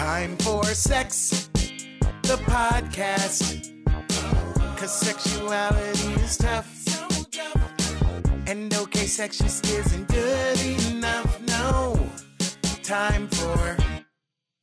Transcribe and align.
Time 0.00 0.34
for 0.38 0.64
sex, 0.64 1.50
the 2.22 2.40
podcast. 2.46 3.68
Cause 4.78 4.98
sexuality 4.98 6.12
is 6.22 6.38
tough. 6.38 6.66
And 8.46 8.72
okay, 8.72 9.06
sex 9.06 9.36
just 9.36 9.66
isn't 9.66 10.08
good 10.08 10.58
enough. 10.94 11.42
No. 11.48 12.08
Time 12.82 13.28
for, 13.28 13.76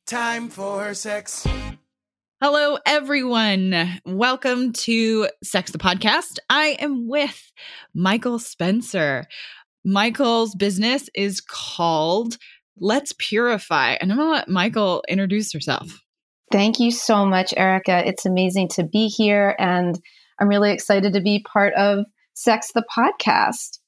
time 0.08 0.48
for 0.48 0.92
sex. 0.92 1.46
Hello, 2.42 2.78
everyone. 2.84 4.00
Welcome 4.04 4.72
to 4.72 5.28
Sex 5.44 5.70
the 5.70 5.78
Podcast. 5.78 6.40
I 6.50 6.76
am 6.80 7.06
with 7.08 7.52
Michael 7.94 8.40
Spencer. 8.40 9.24
Michael's 9.84 10.56
business 10.56 11.08
is 11.14 11.40
called 11.40 12.38
Let's 12.80 13.14
Purify. 13.18 13.92
And 14.00 14.10
I'm 14.10 14.18
going 14.18 14.28
to 14.28 14.32
let 14.32 14.48
Michael 14.48 15.02
introduce 15.08 15.52
herself. 15.52 16.02
Thank 16.50 16.80
you 16.80 16.90
so 16.90 17.26
much, 17.26 17.52
Erica. 17.56 18.06
It's 18.06 18.24
amazing 18.24 18.68
to 18.68 18.84
be 18.84 19.08
here. 19.08 19.54
And 19.58 20.00
I'm 20.40 20.48
really 20.48 20.72
excited 20.72 21.12
to 21.12 21.20
be 21.20 21.44
part 21.46 21.74
of 21.74 22.06
Sex 22.34 22.72
the 22.72 22.84
Podcast. 22.96 23.78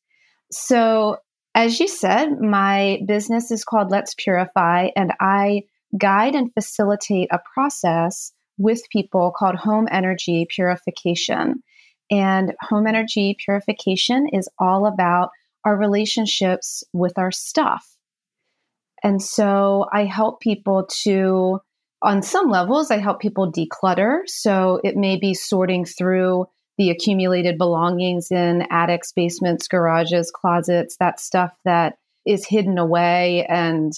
So, 0.50 1.18
as 1.54 1.80
you 1.80 1.88
said, 1.88 2.40
my 2.40 3.00
business 3.06 3.50
is 3.50 3.64
called 3.64 3.90
Let's 3.90 4.14
Purify, 4.16 4.88
and 4.94 5.12
I 5.20 5.62
guide 5.98 6.34
and 6.34 6.52
facilitate 6.52 7.28
a 7.32 7.40
process 7.54 8.32
with 8.58 8.82
people 8.92 9.32
called 9.36 9.56
home 9.56 9.88
energy 9.90 10.46
purification. 10.48 11.62
And 12.10 12.52
home 12.60 12.86
energy 12.86 13.36
purification 13.44 14.26
is 14.32 14.48
all 14.58 14.86
about 14.86 15.30
our 15.64 15.76
relationships 15.76 16.84
with 16.92 17.18
our 17.18 17.30
stuff. 17.30 17.96
And 19.02 19.22
so 19.22 19.86
I 19.92 20.04
help 20.04 20.40
people 20.40 20.86
to, 21.04 21.60
on 22.02 22.22
some 22.22 22.48
levels, 22.48 22.90
I 22.90 22.98
help 22.98 23.20
people 23.20 23.52
declutter. 23.52 24.20
So 24.26 24.80
it 24.84 24.96
may 24.96 25.18
be 25.18 25.34
sorting 25.34 25.84
through 25.84 26.46
the 26.78 26.90
accumulated 26.90 27.58
belongings 27.58 28.28
in 28.30 28.66
attics, 28.70 29.12
basements, 29.12 29.68
garages, 29.68 30.30
closets, 30.34 30.96
that 30.98 31.20
stuff 31.20 31.52
that 31.64 31.94
is 32.26 32.46
hidden 32.46 32.78
away 32.78 33.46
and 33.48 33.92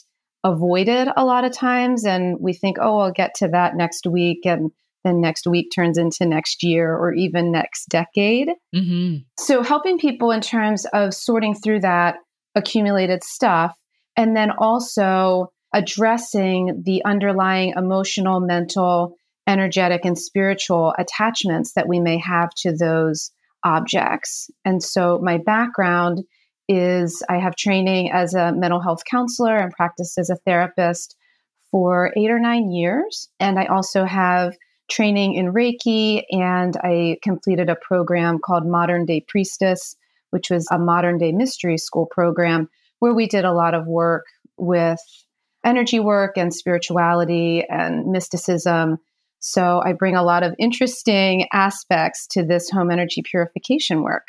avoided 0.45 1.09
a 1.17 1.25
lot 1.25 1.45
of 1.45 1.53
times. 1.53 2.05
And 2.05 2.37
we 2.41 2.53
think, 2.53 2.79
oh, 2.81 2.99
I'll 2.99 3.13
get 3.13 3.35
to 3.37 3.49
that 3.49 3.77
next 3.77 4.07
week. 4.07 4.41
And 4.45 4.73
then 5.05 5.21
next 5.21 5.47
week 5.47 5.71
turns 5.75 5.99
into 5.99 6.27
next 6.27 6.63
year 6.63 6.93
or 6.93 7.13
even 7.13 7.53
next 7.53 7.87
decade. 7.89 8.49
Mm-hmm. 8.75 9.19
So, 9.39 9.63
helping 9.63 9.99
people 9.99 10.31
in 10.31 10.41
terms 10.41 10.87
of 10.93 11.15
sorting 11.15 11.55
through 11.55 11.81
that 11.81 12.17
accumulated 12.55 13.25
stuff 13.25 13.77
and 14.17 14.37
then 14.37 14.51
also 14.51 15.53
addressing 15.75 16.83
the 16.85 17.03
underlying 17.05 17.73
emotional, 17.77 18.41
mental, 18.41 19.17
energetic, 19.47 20.05
and 20.05 20.19
spiritual 20.19 20.95
attachments 20.99 21.73
that 21.73 21.89
we 21.89 22.01
may 22.01 22.19
have 22.19 22.51
to 22.57 22.77
those 22.77 23.31
objects. 23.65 24.51
And 24.65 24.83
so, 24.83 25.19
my 25.23 25.39
background 25.39 26.23
is 26.69 27.23
I 27.29 27.39
have 27.39 27.57
training 27.57 28.13
as 28.13 28.35
a 28.35 28.53
mental 28.53 28.81
health 28.81 29.03
counselor 29.11 29.57
and 29.57 29.73
practiced 29.73 30.19
as 30.19 30.31
a 30.31 30.37
therapist 30.37 31.17
for 31.71 32.13
eight 32.17 32.31
or 32.31 32.39
nine 32.39 32.71
years. 32.71 33.29
And 33.41 33.59
I 33.59 33.67
also 33.67 34.05
have 34.05 34.55
training 34.91 35.35
in 35.35 35.53
Reiki, 35.53 36.23
and 36.31 36.77
I 36.77 37.17
completed 37.23 37.71
a 37.71 37.77
program 37.77 38.39
called 38.39 38.67
Modern 38.67 39.07
Day 39.07 39.25
Priestess, 39.27 39.97
which 40.31 40.51
was 40.51 40.69
a 40.71 40.79
modern 40.79 41.19
day 41.19 41.33
mystery 41.33 41.79
school 41.79 42.07
program 42.07 42.69
where 43.03 43.13
we 43.13 43.27
did 43.27 43.45
a 43.45 43.53
lot 43.53 43.75
of 43.75 43.85
work 43.85 44.27
with 44.57 45.01
energy 45.65 45.99
work 45.99 46.37
and 46.37 46.55
spirituality 46.55 47.65
and 47.69 48.07
mysticism. 48.07 48.97
So 49.41 49.83
I 49.85 49.93
bring 49.93 50.15
a 50.15 50.23
lot 50.23 50.45
of 50.45 50.55
interesting 50.57 51.49
aspects 51.53 52.29
to 52.29 52.45
this 52.45 52.71
home 52.71 52.93
energy 52.93 53.23
purification 53.29 54.05
work. 54.05 54.29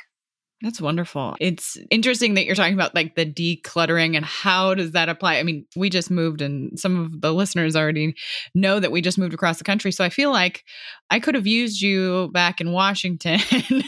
That's 0.63 0.81
wonderful. 0.81 1.35
It's 1.39 1.77
interesting 1.91 2.33
that 2.33 2.45
you're 2.45 2.55
talking 2.55 2.73
about 2.73 2.95
like 2.95 3.13
the 3.13 3.31
decluttering 3.31 4.15
and 4.15 4.25
how 4.25 4.73
does 4.73 4.93
that 4.93 5.07
apply? 5.07 5.35
I 5.35 5.43
mean, 5.43 5.67
we 5.75 5.91
just 5.91 6.09
moved 6.09 6.41
and 6.41 6.79
some 6.79 6.99
of 6.99 7.21
the 7.21 7.31
listeners 7.31 7.75
already 7.75 8.15
know 8.55 8.79
that 8.79 8.91
we 8.91 9.01
just 9.01 9.19
moved 9.19 9.35
across 9.35 9.59
the 9.59 9.65
country. 9.65 9.91
So 9.91 10.03
I 10.03 10.09
feel 10.09 10.31
like 10.31 10.63
I 11.11 11.19
could 11.19 11.35
have 11.35 11.45
used 11.45 11.79
you 11.79 12.31
back 12.33 12.59
in 12.59 12.71
Washington 12.71 13.39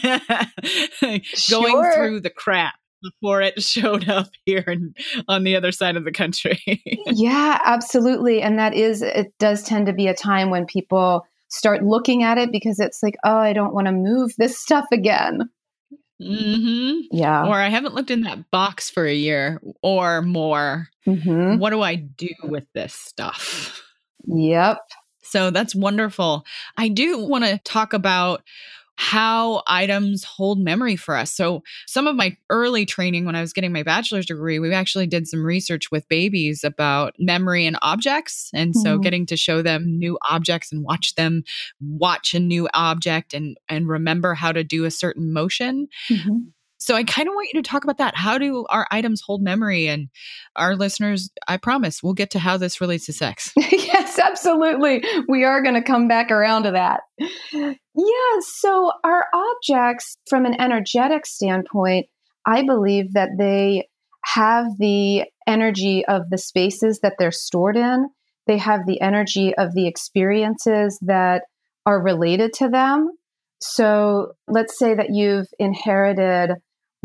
going 1.00 1.22
sure. 1.24 1.92
through 1.92 2.20
the 2.20 2.30
crap 2.30 2.74
before 3.02 3.42
it 3.42 3.62
showed 3.62 4.08
up 4.08 4.28
here 4.44 4.64
and 4.66 4.96
on 5.28 5.44
the 5.44 5.56
other 5.56 5.72
side 5.72 5.96
of 5.96 6.04
the 6.04 6.12
country. 6.12 6.60
yeah, 7.06 7.58
absolutely. 7.64 8.42
And 8.42 8.58
that 8.58 8.74
is, 8.74 9.02
it 9.02 9.32
does 9.38 9.62
tend 9.62 9.86
to 9.86 9.92
be 9.92 10.08
a 10.08 10.14
time 10.14 10.50
when 10.50 10.66
people 10.66 11.26
start 11.48 11.84
looking 11.84 12.22
at 12.22 12.38
it 12.38 12.52
because 12.52 12.80
it's 12.80 13.02
like, 13.02 13.16
oh, 13.24 13.36
I 13.36 13.52
don't 13.52 13.74
want 13.74 13.86
to 13.86 13.92
move 13.92 14.32
this 14.36 14.58
stuff 14.62 14.86
again. 14.92 15.50
Mm-hmm. 16.20 17.14
Yeah. 17.14 17.46
Or 17.46 17.54
I 17.54 17.68
haven't 17.68 17.94
looked 17.94 18.10
in 18.10 18.22
that 18.22 18.50
box 18.50 18.88
for 18.88 19.04
a 19.04 19.14
year 19.14 19.60
or 19.82 20.22
more. 20.22 20.88
Mm-hmm. 21.06 21.58
What 21.58 21.70
do 21.70 21.82
I 21.82 21.96
do 21.96 22.30
with 22.42 22.64
this 22.72 22.94
stuff? 22.94 23.82
Yep. 24.26 24.78
So 25.22 25.50
that's 25.50 25.74
wonderful. 25.74 26.46
I 26.78 26.88
do 26.88 27.18
want 27.18 27.44
to 27.44 27.58
talk 27.64 27.92
about 27.92 28.42
how 28.96 29.62
items 29.66 30.24
hold 30.24 30.58
memory 30.58 30.96
for 30.96 31.14
us. 31.16 31.32
So, 31.32 31.62
some 31.86 32.06
of 32.06 32.16
my 32.16 32.36
early 32.50 32.86
training 32.86 33.26
when 33.26 33.36
I 33.36 33.40
was 33.40 33.52
getting 33.52 33.72
my 33.72 33.82
bachelor's 33.82 34.26
degree, 34.26 34.58
we 34.58 34.72
actually 34.72 35.06
did 35.06 35.28
some 35.28 35.44
research 35.44 35.90
with 35.90 36.08
babies 36.08 36.64
about 36.64 37.14
memory 37.18 37.66
and 37.66 37.78
objects. 37.82 38.50
And 38.54 38.74
so, 38.74 38.94
mm-hmm. 38.94 39.02
getting 39.02 39.26
to 39.26 39.36
show 39.36 39.62
them 39.62 39.98
new 39.98 40.18
objects 40.28 40.72
and 40.72 40.82
watch 40.82 41.14
them 41.14 41.44
watch 41.80 42.34
a 42.34 42.40
new 42.40 42.68
object 42.72 43.34
and, 43.34 43.56
and 43.68 43.88
remember 43.88 44.34
how 44.34 44.52
to 44.52 44.64
do 44.64 44.84
a 44.84 44.90
certain 44.90 45.32
motion. 45.32 45.88
Mm-hmm. 46.10 46.36
So 46.86 46.94
I 46.94 47.02
kind 47.02 47.26
of 47.26 47.34
want 47.34 47.48
you 47.52 47.60
to 47.60 47.68
talk 47.68 47.82
about 47.82 47.98
that. 47.98 48.14
How 48.14 48.38
do 48.38 48.64
our 48.70 48.86
items 48.92 49.20
hold 49.20 49.42
memory? 49.42 49.88
And 49.88 50.08
our 50.54 50.76
listeners, 50.76 51.30
I 51.48 51.56
promise, 51.56 52.00
we'll 52.00 52.14
get 52.14 52.30
to 52.30 52.38
how 52.38 52.58
this 52.58 52.80
relates 52.80 53.06
to 53.06 53.12
sex. 53.12 53.52
yes, 53.56 54.20
absolutely. 54.20 55.02
We 55.28 55.42
are 55.42 55.64
going 55.64 55.74
to 55.74 55.82
come 55.82 56.06
back 56.06 56.30
around 56.30 56.62
to 56.62 56.70
that. 56.70 57.00
Yeah. 57.52 58.40
So 58.40 58.92
our 59.02 59.24
objects, 59.34 60.16
from 60.30 60.46
an 60.46 60.60
energetic 60.60 61.26
standpoint, 61.26 62.06
I 62.46 62.62
believe 62.62 63.14
that 63.14 63.30
they 63.36 63.88
have 64.24 64.66
the 64.78 65.24
energy 65.44 66.04
of 66.06 66.30
the 66.30 66.38
spaces 66.38 67.00
that 67.00 67.14
they're 67.18 67.32
stored 67.32 67.76
in. 67.76 68.10
They 68.46 68.58
have 68.58 68.86
the 68.86 69.00
energy 69.00 69.52
of 69.56 69.74
the 69.74 69.88
experiences 69.88 71.00
that 71.02 71.42
are 71.84 72.00
related 72.00 72.52
to 72.58 72.68
them. 72.68 73.10
So 73.60 74.34
let's 74.46 74.78
say 74.78 74.94
that 74.94 75.10
you've 75.10 75.48
inherited 75.58 76.52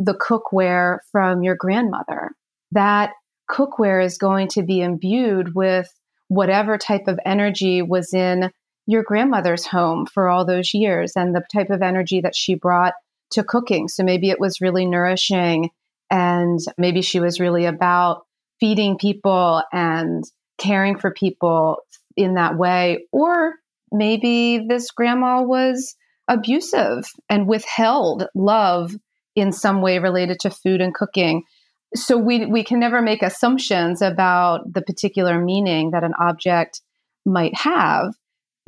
the 0.04 0.16
cookware 0.16 1.00
from 1.12 1.44
your 1.44 1.56
grandmother. 1.56 2.32
That 2.72 3.12
cookware 3.50 4.04
is 4.04 4.18
going 4.18 4.48
to 4.50 4.64
be 4.64 4.82
imbued 4.82 5.54
with 5.54 5.88
whatever 6.28 6.78
type 6.78 7.08
of 7.08 7.20
energy 7.26 7.82
was 7.82 8.14
in 8.14 8.52
your 8.88 9.04
grandmother's 9.04 9.66
home 9.66 10.06
for 10.06 10.28
all 10.28 10.46
those 10.46 10.74
years 10.74 11.14
and 11.16 11.36
the 11.36 11.44
type 11.54 11.70
of 11.70 11.82
energy 11.82 12.22
that 12.22 12.36
she 12.36 12.56
brought 12.56 12.94
to 13.32 13.44
cooking. 13.44 13.88
So 13.88 14.04
maybe 14.04 14.30
it 14.30 14.40
was 14.40 14.62
really 14.62 14.86
nourishing 14.86 15.70
and 16.10 16.60
maybe 16.78 17.02
she 17.02 17.20
was 17.20 17.40
really 17.40 17.66
about 17.66 18.26
feeding 18.60 18.98
people 18.98 19.62
and 19.72 20.24
caring 20.58 20.98
for 20.98 21.12
people 21.12 21.78
in 22.18 22.36
that 22.36 22.58
way. 22.58 23.06
Or 23.12 23.56
maybe 23.92 24.66
this 24.68 24.92
grandma 24.92 25.42
was 25.42 25.96
abusive 26.28 27.10
and 27.30 27.48
withheld 27.48 28.28
love 28.34 28.96
in 29.36 29.52
some 29.52 29.82
way 29.82 30.00
related 30.00 30.40
to 30.42 30.50
food 30.50 30.82
and 30.82 30.94
cooking. 30.94 31.44
So 31.96 32.18
we 32.18 32.46
we 32.46 32.64
can 32.64 32.80
never 32.80 33.02
make 33.02 33.22
assumptions 33.22 34.02
about 34.02 34.62
the 34.72 34.82
particular 34.82 35.44
meaning 35.44 35.92
that 35.92 36.04
an 36.04 36.14
object 36.20 36.82
might 37.26 37.56
have 37.56 38.14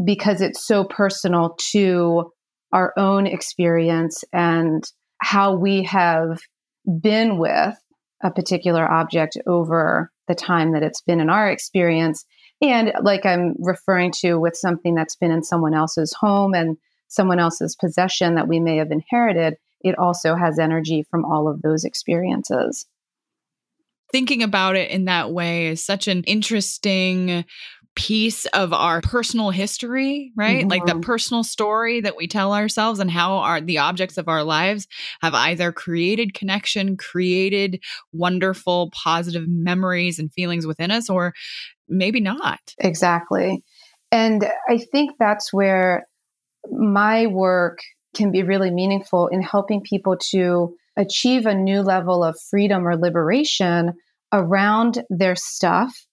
because 0.03 0.41
it's 0.41 0.65
so 0.65 0.83
personal 0.83 1.55
to 1.71 2.31
our 2.73 2.93
own 2.97 3.27
experience 3.27 4.23
and 4.33 4.83
how 5.19 5.55
we 5.55 5.83
have 5.83 6.39
been 6.99 7.38
with 7.38 7.75
a 8.23 8.31
particular 8.31 8.89
object 8.89 9.38
over 9.47 10.11
the 10.27 10.35
time 10.35 10.73
that 10.73 10.83
it's 10.83 11.01
been 11.01 11.19
in 11.19 11.29
our 11.29 11.49
experience 11.49 12.25
and 12.61 12.93
like 13.01 13.25
I'm 13.25 13.55
referring 13.59 14.11
to 14.21 14.35
with 14.35 14.55
something 14.55 14.95
that's 14.95 15.17
been 15.17 15.31
in 15.31 15.43
someone 15.43 15.73
else's 15.73 16.13
home 16.13 16.53
and 16.53 16.77
someone 17.09 17.39
else's 17.39 17.75
possession 17.75 18.35
that 18.35 18.47
we 18.47 18.59
may 18.59 18.77
have 18.77 18.91
inherited 18.91 19.55
it 19.83 19.97
also 19.97 20.35
has 20.35 20.59
energy 20.59 21.06
from 21.09 21.25
all 21.25 21.47
of 21.47 21.62
those 21.62 21.83
experiences. 21.83 22.85
Thinking 24.12 24.44
about 24.44 24.75
it 24.75 24.91
in 24.91 25.06
that 25.06 25.31
way 25.31 25.68
is 25.68 25.83
such 25.83 26.07
an 26.07 26.24
interesting 26.24 27.45
piece 27.95 28.45
of 28.47 28.74
our 28.74 29.01
personal 29.01 29.51
history, 29.51 30.31
right? 30.35 30.62
Mm-hmm. 30.62 30.69
Like 30.69 30.85
the 30.85 30.94
mm-hmm. 30.94 31.01
personal 31.01 31.44
story 31.44 32.01
that 32.01 32.18
we 32.18 32.27
tell 32.27 32.53
ourselves 32.53 33.00
and 33.00 33.09
how 33.09 33.38
our 33.38 33.62
the 33.62 33.77
objects 33.77 34.18
of 34.18 34.27
our 34.27 34.44
lives 34.44 34.88
have 35.21 35.33
either 35.33 35.71
created 35.71 36.33
connection, 36.33 36.97
created 36.97 37.83
wonderful 38.12 38.89
positive 38.91 39.47
memories 39.47 40.18
and 40.18 40.33
feelings 40.33 40.65
within 40.65 40.91
us 40.91 41.09
or 41.09 41.33
maybe 41.88 42.19
not. 42.19 42.59
Exactly. 42.79 43.63
And 44.12 44.45
I 44.69 44.77
think 44.77 45.12
that's 45.19 45.53
where 45.53 46.07
my 46.71 47.27
work 47.27 47.79
can 48.13 48.31
be 48.31 48.44
really 48.44 48.71
meaningful 48.71 49.27
in 49.27 49.42
helping 49.42 49.81
people 49.81 50.18
to 50.31 50.75
achieve 50.98 51.45
a 51.45 51.56
new 51.56 51.81
level 51.81 52.24
of 52.24 52.39
freedom 52.50 52.88
or 52.88 52.95
liberation 52.95 53.94
around 54.31 55.04
their 55.10 55.36
stuff 55.36 56.06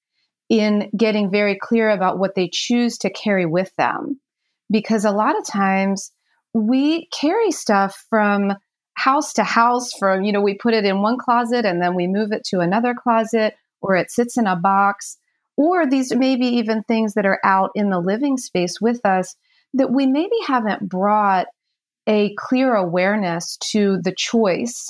in 0.49 0.91
getting 0.97 1.31
very 1.31 1.57
clear 1.61 1.91
about 1.91 2.19
what 2.19 2.35
they 2.35 2.49
choose 2.53 2.99
to 2.99 3.11
carry 3.11 3.47
with 3.47 3.75
them. 3.77 4.21
Because 4.71 5.05
a 5.05 5.13
lot 5.13 5.39
of 5.39 5.47
times 5.47 6.13
we 6.55 7.09
carry 7.13 7.51
stuff 7.51 8.05
from 8.09 8.53
house 8.95 9.33
to 9.35 9.45
house, 9.45 9.93
from, 9.99 10.25
you 10.25 10.33
know, 10.33 10.41
we 10.41 10.55
put 10.55 10.75
it 10.75 10.85
in 10.85 11.03
one 11.03 11.17
closet 11.19 11.65
and 11.65 11.81
then 11.81 11.95
we 11.95 12.07
move 12.07 12.33
it 12.33 12.45
to 12.45 12.61
another 12.61 12.95
closet, 12.95 13.55
or 13.81 13.97
it 13.97 14.11
sits 14.11 14.37
in 14.37 14.47
a 14.47 14.57
box, 14.57 15.17
or 15.57 15.87
these 15.87 16.15
maybe 16.15 16.47
even 16.47 16.83
things 16.83 17.15
that 17.15 17.27
are 17.27 17.41
out 17.45 17.71
in 17.75 17.91
the 17.91 18.01
living 18.01 18.37
space 18.37 18.81
with 18.81 19.01
us 19.05 19.37
that 19.75 19.93
we 19.93 20.07
maybe 20.07 20.37
haven't 20.47 20.89
brought 20.89 21.47
a 22.07 22.35
clear 22.37 22.75
awareness 22.75 23.57
to 23.73 23.99
the 24.03 24.15
choice 24.17 24.87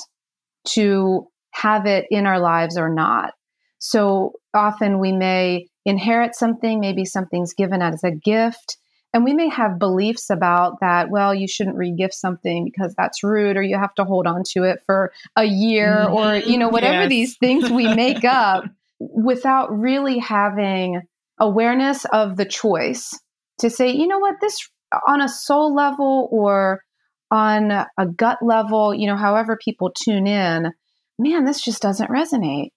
to 0.69 1.27
have 1.51 1.85
it 1.85 2.05
in 2.09 2.25
our 2.25 2.39
lives 2.39 2.77
or 2.77 2.89
not. 2.89 3.33
So 3.79 4.33
often 4.53 4.99
we 4.99 5.11
may 5.11 5.67
inherit 5.85 6.35
something, 6.35 6.79
maybe 6.79 7.05
something's 7.05 7.53
given 7.53 7.81
as 7.81 8.03
a 8.03 8.11
gift, 8.11 8.77
and 9.13 9.25
we 9.25 9.33
may 9.33 9.49
have 9.49 9.79
beliefs 9.79 10.29
about 10.29 10.79
that. 10.79 11.09
Well, 11.09 11.35
you 11.35 11.47
shouldn't 11.47 11.77
regift 11.77 12.13
something 12.13 12.65
because 12.65 12.93
that's 12.95 13.23
rude, 13.23 13.57
or 13.57 13.61
you 13.61 13.77
have 13.77 13.93
to 13.95 14.05
hold 14.05 14.25
on 14.25 14.43
to 14.53 14.63
it 14.63 14.79
for 14.85 15.11
a 15.35 15.43
year, 15.43 16.05
mm-hmm. 16.05 16.13
or, 16.13 16.35
you 16.35 16.57
know, 16.57 16.69
whatever 16.69 17.01
yes. 17.01 17.09
these 17.09 17.37
things 17.37 17.69
we 17.69 17.93
make 17.93 18.23
up 18.23 18.65
without 18.99 19.77
really 19.77 20.19
having 20.19 21.01
awareness 21.39 22.05
of 22.13 22.37
the 22.37 22.45
choice 22.45 23.19
to 23.59 23.69
say, 23.69 23.89
you 23.89 24.07
know 24.07 24.19
what, 24.19 24.35
this 24.39 24.69
on 25.07 25.21
a 25.21 25.29
soul 25.29 25.73
level 25.73 26.29
or 26.31 26.83
on 27.31 27.71
a 27.71 28.05
gut 28.15 28.39
level, 28.41 28.93
you 28.93 29.07
know, 29.07 29.15
however 29.15 29.57
people 29.63 29.91
tune 29.91 30.27
in, 30.27 30.71
man, 31.17 31.45
this 31.45 31.63
just 31.63 31.81
doesn't 31.81 32.11
resonate 32.11 32.69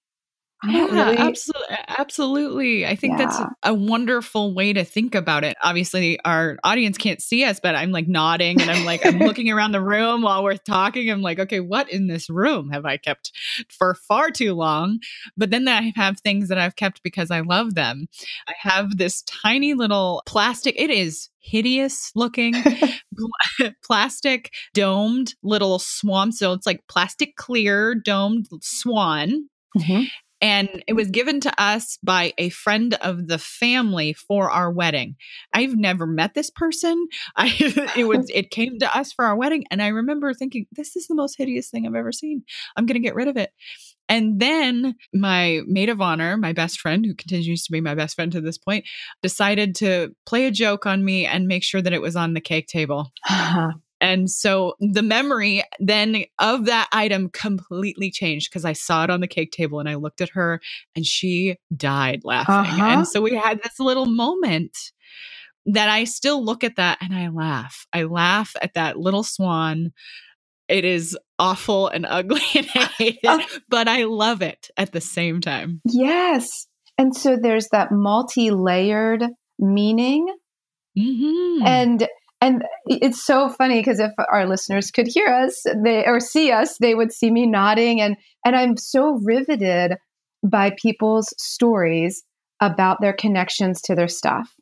yeah, 0.67 0.85
really... 0.87 1.17
absolutely. 1.17 1.77
Absolutely. 1.99 2.87
I 2.87 2.97
think 2.97 3.19
yeah. 3.19 3.27
that's 3.27 3.41
a 3.63 3.75
wonderful 3.75 4.55
way 4.55 4.73
to 4.73 4.85
think 4.85 5.15
about 5.15 5.45
it. 5.45 5.57
Obviously, 5.63 6.19
our 6.25 6.57
audience 6.65 6.99
can't 6.99 7.23
see 7.23 7.45
us, 7.45 7.61
but 7.61 7.75
I'm 7.75 7.93
like 7.93 8.09
nodding 8.09 8.61
and 8.61 8.71
I'm 8.71 8.85
like, 8.85 9.05
I'm 9.07 9.19
looking 9.21 9.51
around 9.51 9.73
the 9.73 9.81
room 9.81 10.23
while 10.23 10.43
we're 10.43 10.57
talking. 10.57 11.11
I'm 11.11 11.23
like, 11.23 11.39
okay, 11.39 11.61
what 11.61 11.91
in 11.91 12.09
this 12.09 12.29
room 12.29 12.71
have 12.71 12.85
I 12.85 12.97
kept 12.97 13.33
for 13.69 13.95
far 13.95 14.31
too 14.31 14.55
long? 14.55 14.99
But 15.37 15.51
then 15.51 15.69
I 15.69 15.93
have 15.95 16.21
things 16.21 16.49
that 16.49 16.59
I've 16.59 16.77
kept 16.77 17.03
because 17.03 17.31
I 17.31 17.41
love 17.41 17.75
them. 17.75 18.07
I 18.49 18.55
have 18.59 18.97
this 18.97 19.23
tiny 19.23 19.75
little 19.75 20.23
plastic, 20.27 20.75
it 20.81 20.91
is 20.91 21.31
hideous 21.39 22.11
looking 22.15 22.55
plastic 23.85 24.51
domed 24.73 25.35
little 25.43 25.79
swan. 25.79 26.33
So 26.33 26.53
it's 26.53 26.67
like 26.67 26.81
plastic 26.89 27.37
clear 27.37 27.95
domed 27.95 28.49
swan. 28.63 29.49
Mm-hmm 29.77 30.05
and 30.45 30.85
it 30.87 30.93
was 30.93 31.09
given 31.09 31.41
to 31.41 31.63
us 31.63 31.99
by 32.03 32.35
a 32.37 32.51
friend 32.51 32.93
of 33.01 33.29
the 33.29 33.39
family 33.39 34.13
for 34.13 34.51
our 34.51 34.71
wedding. 34.71 35.17
I've 35.55 35.75
never 35.75 36.07
met 36.07 36.35
this 36.35 36.51
person. 36.51 37.09
I 37.37 37.47
it 37.97 38.07
was 38.07 38.31
it 38.33 38.51
came 38.51 38.79
to 38.81 38.97
us 38.97 39.11
for 39.11 39.25
our 39.25 39.37
wedding 39.37 39.65
and 39.71 39.81
I 39.83 39.89
remember 39.89 40.35
thinking 40.35 40.67
this 40.71 40.97
is 40.97 41.07
the 41.07 41.15
most 41.15 41.37
hideous 41.39 41.71
thing 41.71 41.87
I've 41.87 41.95
ever 41.95 42.13
seen. 42.13 42.45
I'm 42.77 42.85
going 42.85 43.01
to 43.01 43.01
get 43.01 43.15
rid 43.15 43.29
of 43.29 43.39
it. 43.39 43.53
And 44.07 44.39
then 44.39 44.97
my 45.15 45.63
maid 45.67 45.89
of 45.89 46.03
honor, 46.03 46.37
my 46.37 46.53
best 46.53 46.79
friend, 46.79 47.07
who 47.07 47.15
continues 47.15 47.65
to 47.65 47.73
be 47.73 47.81
my 47.81 47.95
best 47.95 48.15
friend 48.15 48.31
to 48.33 48.43
this 48.43 48.59
point, 48.59 48.85
decided 49.23 49.75
to 49.77 50.15
play 50.27 50.45
a 50.45 50.51
joke 50.51 50.85
on 50.85 51.07
me 51.07 51.25
and 51.25 51.49
make 51.49 51.65
sure 51.65 51.81
that 51.81 51.95
it 51.95 52.03
was 52.03 52.17
on 52.17 52.35
the 52.35 52.43
cake 52.43 52.67
table. 52.67 53.13
Uh-huh. 53.27 53.73
And 54.01 54.31
so 54.31 54.75
the 54.81 55.03
memory 55.03 55.65
then 55.79 56.25
of 56.39 56.67
that 56.67 56.89
item 56.93 57.31
completely 57.31 58.11
changed 58.11 58.51
because 58.51 58.65
I 58.65 58.73
saw 58.73 59.05
it 59.05 59.11
on 59.11 59.21
the 59.21 59.29
cake 59.29 59.53
table 59.53 59.81
and 59.81 59.89
I 59.89 59.95
looked 59.95 60.21
at 60.21 60.31
her 60.31 60.61
and 60.95 61.07
she 61.07 61.57
died 61.75 62.23
laughing. 62.25 62.55
Uh-huh. 62.55 62.85
And 62.85 63.09
so 63.09 63.23
we 63.23 63.35
had 63.35 63.63
this 63.63 63.79
little 63.79 64.07
moment 64.07 64.77
that 65.67 65.89
I 65.89 66.05
still 66.05 66.45
look 66.45 66.65
at 66.65 66.77
that 66.77 66.99
and 67.01 67.15
I 67.15 67.29
laugh. 67.29 67.87
I 67.93 68.03
laugh 68.03 68.55
at 68.61 68.75
that 68.75 68.99
little 68.99 69.23
swan. 69.23 69.93
It 70.69 70.85
is 70.85 71.17
awful 71.39 71.89
and 71.89 72.05
ugly 72.09 72.43
and 72.55 72.69
I 72.75 72.85
hate 72.99 73.21
it, 73.23 73.29
uh, 73.29 73.41
but 73.69 73.89
I 73.89 74.05
love 74.05 74.43
it 74.43 74.71
at 74.77 74.93
the 74.93 75.01
same 75.01 75.41
time. 75.41 75.81
Yes. 75.85 76.67
And 76.99 77.17
so 77.17 77.37
there's 77.41 77.69
that 77.69 77.91
multi 77.91 78.51
layered 78.51 79.25
meaning. 79.59 80.27
Mm-hmm. 80.99 81.67
And 81.67 82.09
and 82.45 82.63
it's 82.87 83.25
so 83.25 83.49
funny 83.49 83.81
because 83.81 84.01
if 84.01 84.13
our 84.31 84.47
listeners 84.47 84.91
could 84.91 85.07
hear 85.07 85.29
us 85.29 85.65
they 85.83 86.05
or 86.05 86.21
see 86.21 86.53
us 86.53 86.77
they 86.79 86.95
would 86.95 87.13
see 87.13 87.31
me 87.31 87.47
nodding. 87.47 88.01
And 88.01 88.17
and 88.45 88.55
i'm 88.55 88.77
so 88.77 89.19
riveted 89.25 89.97
by 90.43 90.77
people's 90.81 91.33
stories 91.39 92.23
about 92.61 93.01
their 93.01 93.15
connections 93.15 93.81
to 93.83 93.95
their 93.95 94.09
stuff. 94.09 94.55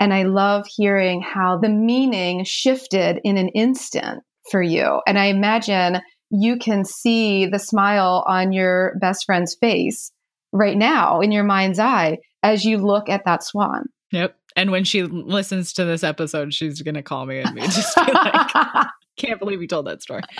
And 0.00 0.12
i 0.12 0.24
love 0.24 0.66
hearing 0.66 1.22
how 1.22 1.56
the 1.56 1.68
meaning 1.68 2.44
shifted 2.44 3.20
in 3.22 3.36
an 3.38 3.48
instant 3.50 4.24
for 4.50 4.62
you. 4.62 5.00
And 5.06 5.18
i 5.18 5.26
imagine 5.26 6.00
you 6.30 6.58
can 6.58 6.84
see 6.84 7.46
the 7.46 7.58
smile 7.58 8.24
on 8.26 8.52
your 8.52 8.96
best 9.00 9.24
friend's 9.24 9.54
face 9.54 10.10
right 10.52 10.76
now 10.76 11.20
in 11.20 11.30
your 11.32 11.44
mind's 11.44 11.78
eye 11.78 12.18
as 12.42 12.64
you 12.64 12.78
look 12.78 13.08
at 13.08 13.24
that 13.24 13.44
swan. 13.44 13.84
Yep 14.10 14.39
and 14.56 14.70
when 14.70 14.84
she 14.84 15.02
listens 15.02 15.72
to 15.74 15.84
this 15.84 16.02
episode, 16.02 16.52
she's 16.54 16.82
to 16.94 17.02
call 17.02 17.26
me 17.26 17.38
and 17.38 17.54
me 17.54 17.62
just 17.62 17.94
be 17.96 18.12
like, 18.12 18.86
can't 19.20 19.38
believe 19.38 19.60
you 19.60 19.68
told 19.68 19.86
that 19.86 20.02
story. 20.02 20.22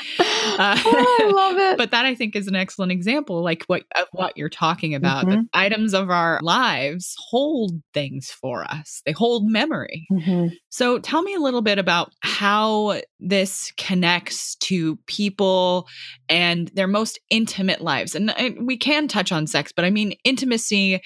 Uh, 0.59 0.77
oh, 0.85 1.19
I 1.21 1.32
love 1.32 1.56
it. 1.59 1.79
But 1.79 1.91
that 1.93 2.06
I 2.06 2.15
think 2.15 2.35
is 2.35 2.49
an 2.49 2.56
excellent 2.56 2.93
example, 2.93 3.43
like 3.43 3.65
what 3.67 3.85
of 3.97 4.09
what 4.12 4.37
you're 4.37 4.49
talking 4.49 4.94
about. 4.94 5.27
Mm-hmm. 5.27 5.43
The 5.43 5.49
items 5.55 5.94
of 5.94 6.11
our 6.11 6.41
lives 6.43 7.15
hold 7.19 7.73
things 7.94 8.31
for 8.31 8.65
us. 8.65 9.00
They 9.06 9.12
hold 9.12 9.44
memory. 9.47 10.06
Mm-hmm. 10.11 10.49
So 10.71 10.99
tell 10.99 11.23
me 11.23 11.35
a 11.35 11.41
little 11.41 11.62
bit 11.62 11.79
about 11.79 12.12
how 12.23 13.00
this 13.21 13.73
connects 13.77 14.56
to 14.56 14.97
people 15.06 15.87
and 16.29 16.69
their 16.69 16.88
most 16.88 17.19
intimate 17.31 17.81
lives. 17.81 18.15
And, 18.15 18.37
and 18.38 18.67
we 18.67 18.77
can 18.77 19.09
touch 19.09 19.32
on 19.32 19.47
sex, 19.47 19.73
but 19.75 19.85
I 19.85 19.91
mean 19.91 20.15
intimacy 20.25 21.00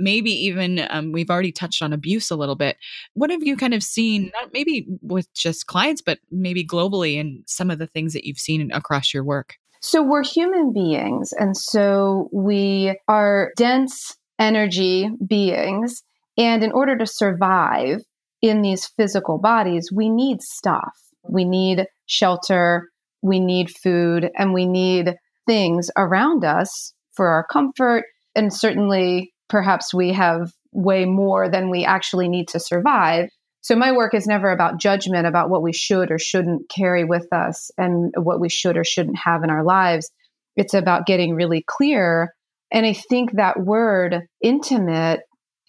maybe 0.00 0.30
even 0.46 0.86
um, 0.90 1.12
we've 1.12 1.30
already 1.30 1.52
touched 1.52 1.82
on 1.82 1.92
abuse 1.92 2.30
a 2.30 2.36
little 2.36 2.56
bit. 2.56 2.76
What 3.14 3.30
have 3.30 3.44
you 3.44 3.56
kind 3.56 3.74
of 3.74 3.82
seen, 3.82 4.32
not 4.40 4.50
maybe 4.52 4.86
with 5.02 5.32
just 5.34 5.66
clients, 5.66 6.00
but 6.00 6.18
maybe 6.30 6.66
globally 6.66 7.19
and 7.20 7.44
some 7.46 7.70
of 7.70 7.78
the 7.78 7.86
things 7.86 8.12
that 8.14 8.26
you've 8.26 8.38
seen 8.38 8.70
across 8.72 9.14
your 9.14 9.24
work? 9.24 9.56
So 9.80 10.02
we're 10.02 10.24
human 10.24 10.72
beings. 10.72 11.32
And 11.38 11.56
so 11.56 12.28
we 12.32 12.98
are 13.08 13.52
dense 13.56 14.16
energy 14.38 15.08
beings. 15.26 16.02
And 16.36 16.64
in 16.64 16.72
order 16.72 16.96
to 16.98 17.06
survive 17.06 18.00
in 18.42 18.62
these 18.62 18.86
physical 18.86 19.38
bodies, 19.38 19.90
we 19.94 20.10
need 20.10 20.42
stuff. 20.42 20.96
We 21.28 21.44
need 21.44 21.86
shelter, 22.06 22.88
we 23.22 23.40
need 23.40 23.70
food, 23.70 24.30
and 24.36 24.52
we 24.52 24.66
need 24.66 25.14
things 25.46 25.90
around 25.96 26.44
us 26.44 26.94
for 27.12 27.28
our 27.28 27.46
comfort 27.46 28.04
and 28.34 28.52
certainly 28.52 29.32
perhaps 29.48 29.92
we 29.92 30.12
have 30.12 30.52
way 30.72 31.04
more 31.04 31.48
than 31.48 31.70
we 31.70 31.84
actually 31.84 32.28
need 32.28 32.48
to 32.48 32.60
survive. 32.60 33.28
So 33.62 33.76
my 33.76 33.92
work 33.92 34.14
is 34.14 34.26
never 34.26 34.50
about 34.50 34.80
judgment 34.80 35.26
about 35.26 35.50
what 35.50 35.62
we 35.62 35.72
should 35.72 36.10
or 36.10 36.18
shouldn't 36.18 36.70
carry 36.70 37.04
with 37.04 37.26
us 37.32 37.70
and 37.76 38.12
what 38.16 38.40
we 38.40 38.48
should 38.48 38.76
or 38.76 38.84
shouldn't 38.84 39.18
have 39.18 39.42
in 39.44 39.50
our 39.50 39.64
lives. 39.64 40.10
It's 40.56 40.74
about 40.74 41.06
getting 41.06 41.34
really 41.34 41.64
clear. 41.66 42.34
And 42.72 42.86
I 42.86 42.94
think 42.94 43.32
that 43.32 43.60
word 43.60 44.22
intimate 44.42 45.20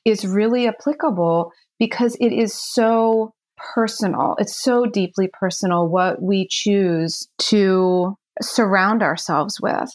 is 0.05 0.25
really 0.25 0.67
applicable 0.67 1.51
because 1.79 2.15
it 2.19 2.31
is 2.31 2.53
so 2.53 3.33
personal. 3.75 4.35
It's 4.39 4.61
so 4.63 4.85
deeply 4.85 5.29
personal 5.31 5.87
what 5.87 6.21
we 6.21 6.47
choose 6.49 7.27
to 7.49 8.15
surround 8.41 9.03
ourselves 9.03 9.59
with. 9.61 9.89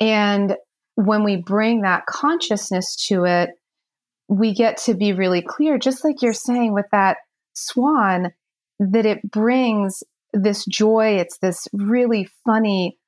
And 0.00 0.56
when 0.94 1.24
we 1.24 1.36
bring 1.36 1.82
that 1.82 2.06
consciousness 2.06 2.96
to 3.08 3.24
it, 3.24 3.50
we 4.28 4.54
get 4.54 4.76
to 4.78 4.94
be 4.94 5.12
really 5.12 5.42
clear, 5.42 5.78
just 5.78 6.04
like 6.04 6.22
you're 6.22 6.32
saying 6.32 6.72
with 6.72 6.86
that 6.92 7.16
swan, 7.54 8.32
that 8.78 9.06
it 9.06 9.22
brings 9.22 10.02
this 10.32 10.64
joy. 10.64 11.16
It's 11.18 11.38
this 11.38 11.66
really 11.72 12.28
funny 12.44 12.98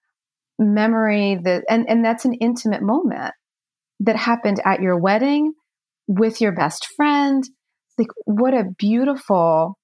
memory 0.59 1.39
that, 1.43 1.65
and, 1.69 1.87
and 1.89 2.05
that's 2.05 2.25
an 2.25 2.35
intimate 2.35 2.83
moment 2.83 3.35
that 4.01 4.17
happened 4.17 4.61
at 4.65 4.81
your 4.81 4.99
wedding 4.99 5.53
with 6.07 6.41
your 6.41 6.53
best 6.53 6.87
friend, 6.97 7.43
like 7.99 8.09
what 8.25 8.55
a 8.55 8.65
beautiful 8.79 9.79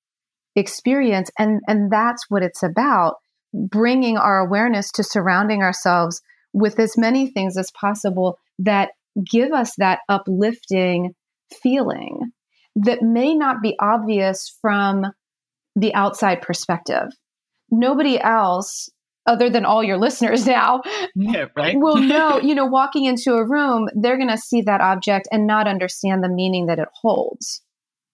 experience. 0.57 1.31
And 1.39 1.61
and 1.67 1.91
that's 1.91 2.25
what 2.29 2.43
it's 2.43 2.63
about 2.63 3.15
bringing 3.55 4.17
our 4.17 4.39
awareness 4.39 4.91
to 4.93 5.03
surrounding 5.03 5.63
ourselves 5.63 6.21
with 6.53 6.79
as 6.79 6.97
many 6.97 7.31
things 7.31 7.57
as 7.57 7.71
possible 7.81 8.39
that 8.59 8.91
give 9.29 9.53
us 9.53 9.73
that 9.79 10.01
uplifting 10.09 11.15
feeling 11.63 12.33
that 12.77 13.03
may 13.03 13.35
not 13.35 13.63
be 13.63 13.77
obvious 13.81 14.57
from 14.61 15.07
the 15.77 15.95
outside 15.95 16.43
perspective. 16.43 17.09
Nobody 17.71 18.21
else 18.21 18.89
other 19.27 19.51
than 19.51 19.65
all 19.65 19.85
your 19.85 19.99
listeners 19.99 20.47
now 20.47 20.83
yeah, 21.15 21.47
right? 21.57 21.77
will 21.79 21.97
know, 22.01 22.41
you 22.41 22.55
know, 22.55 22.67
walking 22.67 23.05
into 23.05 23.35
a 23.35 23.47
room, 23.47 23.89
they're 23.95 24.17
going 24.17 24.31
to 24.31 24.39
see 24.39 24.63
that 24.63 24.81
object 24.81 25.29
and 25.31 25.47
not 25.47 25.69
understand 25.69 26.23
the 26.23 26.29
meaning 26.29 26.67
that 26.67 26.79
it 26.79 26.89
holds 26.95 27.63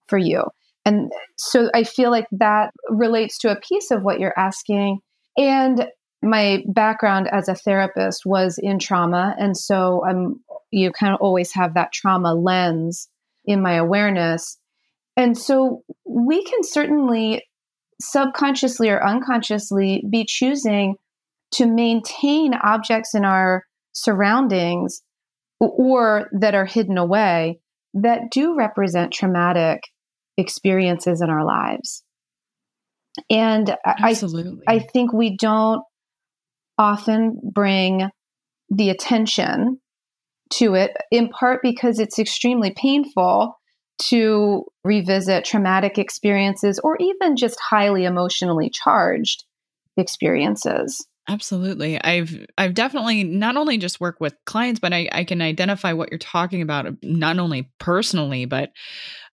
for 0.07 0.17
you. 0.17 0.43
And 0.85 1.11
so 1.35 1.69
I 1.73 1.83
feel 1.83 2.11
like 2.11 2.27
that 2.31 2.71
relates 2.89 3.37
to 3.39 3.51
a 3.51 3.59
piece 3.59 3.91
of 3.91 4.03
what 4.03 4.19
you're 4.19 4.37
asking. 4.37 4.99
And 5.35 5.87
my 6.21 6.63
background 6.67 7.27
as 7.31 7.49
a 7.49 7.55
therapist 7.55 8.21
was 8.25 8.57
in 8.57 8.79
trauma. 8.79 9.35
And 9.37 9.57
so 9.57 10.03
I'm, 10.07 10.41
you 10.71 10.91
kind 10.91 11.13
of 11.13 11.19
always 11.19 11.53
have 11.53 11.73
that 11.73 11.91
trauma 11.91 12.33
lens 12.33 13.09
in 13.47 13.61
my 13.61 13.73
awareness. 13.73 14.59
And 15.15 15.35
so 15.35 15.83
we 16.05 16.43
can 16.43 16.63
certainly 16.63 17.43
subconsciously 17.99 18.89
or 18.89 19.03
unconsciously 19.03 20.03
be 20.07 20.25
choosing 20.27 20.95
to 21.53 21.65
maintain 21.65 22.53
objects 22.53 23.15
in 23.15 23.25
our 23.25 23.63
surroundings 23.93 25.01
or 25.59 26.29
that 26.39 26.53
are 26.53 26.65
hidden 26.65 26.97
away 26.97 27.59
that 27.95 28.29
do 28.31 28.55
represent 28.55 29.11
traumatic 29.11 29.79
experiences 30.37 31.21
in 31.21 31.29
our 31.29 31.45
lives. 31.45 32.03
And 33.29 33.75
Absolutely. 33.85 34.63
I, 34.67 34.75
I 34.75 34.79
think 34.79 35.11
we 35.11 35.35
don't 35.35 35.81
often 36.77 37.39
bring 37.43 38.09
the 38.69 38.89
attention 38.89 39.79
to 40.51 40.75
it, 40.75 40.95
in 41.11 41.29
part 41.29 41.61
because 41.61 41.99
it's 41.99 42.19
extremely 42.19 42.71
painful 42.71 43.57
to 43.99 44.65
revisit 44.83 45.43
traumatic 45.45 45.97
experiences 45.97 46.79
or 46.83 46.97
even 46.99 47.35
just 47.35 47.59
highly 47.59 48.05
emotionally 48.05 48.69
charged 48.69 49.43
experiences. 49.97 51.05
Absolutely. 51.29 52.01
I've 52.01 52.45
I've 52.57 52.73
definitely 52.73 53.23
not 53.23 53.57
only 53.57 53.77
just 53.77 53.99
worked 53.99 54.21
with 54.21 54.33
clients, 54.45 54.79
but 54.79 54.93
I, 54.93 55.09
I 55.11 55.23
can 55.25 55.41
identify 55.41 55.91
what 55.91 56.09
you're 56.09 56.19
talking 56.19 56.61
about 56.61 56.87
not 57.03 57.37
only 57.37 57.69
personally, 57.79 58.45
but 58.45 58.71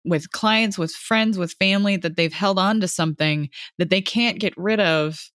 with 0.04 0.32
clients, 0.32 0.76
with 0.76 0.90
friends, 0.90 1.38
with 1.38 1.54
family 1.60 1.96
that 1.98 2.16
they've 2.16 2.32
held 2.32 2.58
on 2.58 2.80
to 2.80 2.88
something 2.88 3.48
that 3.78 3.90
they 3.90 4.00
can't 4.00 4.40
get 4.40 4.54
rid 4.56 4.80
of 4.80 5.30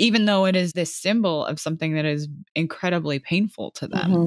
even 0.00 0.24
though 0.24 0.46
it 0.46 0.56
is 0.56 0.72
this 0.72 0.96
symbol 0.96 1.44
of 1.44 1.60
something 1.60 1.94
that 1.94 2.06
is 2.06 2.26
incredibly 2.54 3.18
painful 3.18 3.70
to 3.72 3.86
them. 3.86 4.10
Mm-hmm. 4.10 4.26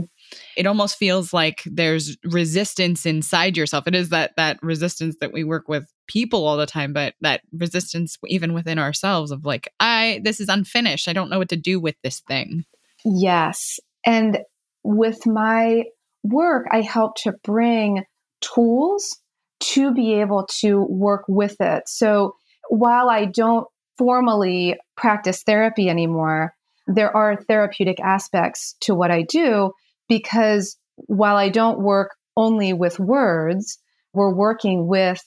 It 0.56 0.68
almost 0.68 0.98
feels 0.98 1.34
like 1.34 1.64
there's 1.66 2.18
resistance 2.24 3.06
inside 3.06 3.58
yourself. 3.58 3.88
It 3.88 3.96
is 3.96 4.10
that 4.10 4.32
that 4.38 4.60
resistance 4.62 5.16
that 5.22 5.34
we 5.34 5.44
work 5.44 5.68
with 5.68 5.92
people 6.08 6.46
all 6.46 6.58
the 6.58 6.66
time, 6.66 6.94
but 6.94 7.16
that 7.22 7.42
resistance 7.52 8.18
even 8.28 8.54
within 8.54 8.80
ourselves 8.80 9.32
of 9.32 9.46
like, 9.46 9.70
I 9.80 10.22
this 10.24 10.40
is 10.40 10.50
unfinished. 10.50 11.08
I 11.08 11.14
don't 11.14 11.30
know 11.30 11.40
what 11.40 11.50
to 11.50 11.58
do 11.58 11.80
with 11.80 11.96
this 12.04 12.22
thing. 12.22 12.66
Yes. 13.06 13.80
And 14.06 14.40
with 14.84 15.26
my 15.26 15.84
work, 16.24 16.68
I 16.72 16.82
help 16.82 17.16
to 17.24 17.34
bring 17.44 18.04
tools 18.42 19.18
to 19.60 19.94
be 19.94 20.16
able 20.16 20.48
to 20.60 20.86
work 20.90 21.24
with 21.28 21.56
it. 21.62 21.84
So 21.88 22.36
while 22.70 23.10
I 23.10 23.26
don't 23.26 23.68
formally 23.98 24.78
practice 24.98 25.44
therapy 25.44 25.90
anymore, 25.90 26.54
there 26.88 27.16
are 27.16 27.38
therapeutic 27.48 28.00
aspects 28.02 28.76
to 28.82 28.94
what 28.94 29.12
I 29.12 29.24
do 29.24 29.72
because 30.08 30.78
while 30.96 31.38
I 31.38 31.50
don't 31.50 31.82
work 31.82 32.12
only 32.36 32.74
with 32.74 33.00
words, 33.00 33.78
we're 34.14 34.36
working 34.36 34.88
with 34.88 35.22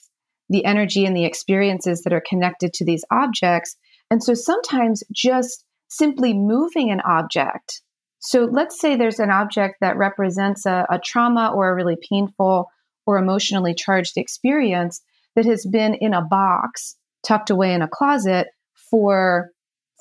the 0.49 0.65
energy 0.65 1.05
and 1.05 1.15
the 1.15 1.25
experiences 1.25 2.01
that 2.03 2.13
are 2.13 2.23
connected 2.27 2.73
to 2.73 2.85
these 2.85 3.03
objects. 3.11 3.75
And 4.09 4.23
so 4.23 4.33
sometimes 4.33 5.03
just 5.13 5.65
simply 5.89 6.33
moving 6.33 6.91
an 6.91 7.01
object. 7.01 7.81
So 8.19 8.45
let's 8.45 8.79
say 8.79 8.95
there's 8.95 9.19
an 9.19 9.29
object 9.29 9.75
that 9.81 9.97
represents 9.97 10.65
a, 10.65 10.85
a 10.89 10.99
trauma 11.03 11.51
or 11.53 11.69
a 11.69 11.75
really 11.75 11.97
painful 12.09 12.69
or 13.05 13.17
emotionally 13.17 13.73
charged 13.73 14.17
experience 14.17 15.01
that 15.35 15.45
has 15.45 15.65
been 15.65 15.93
in 15.95 16.13
a 16.13 16.21
box 16.21 16.95
tucked 17.25 17.49
away 17.49 17.73
in 17.73 17.81
a 17.81 17.87
closet 17.87 18.47
for 18.89 19.51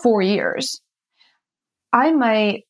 four 0.03 0.23
years. 0.23 0.81
I 1.93 2.13
might 2.13 2.65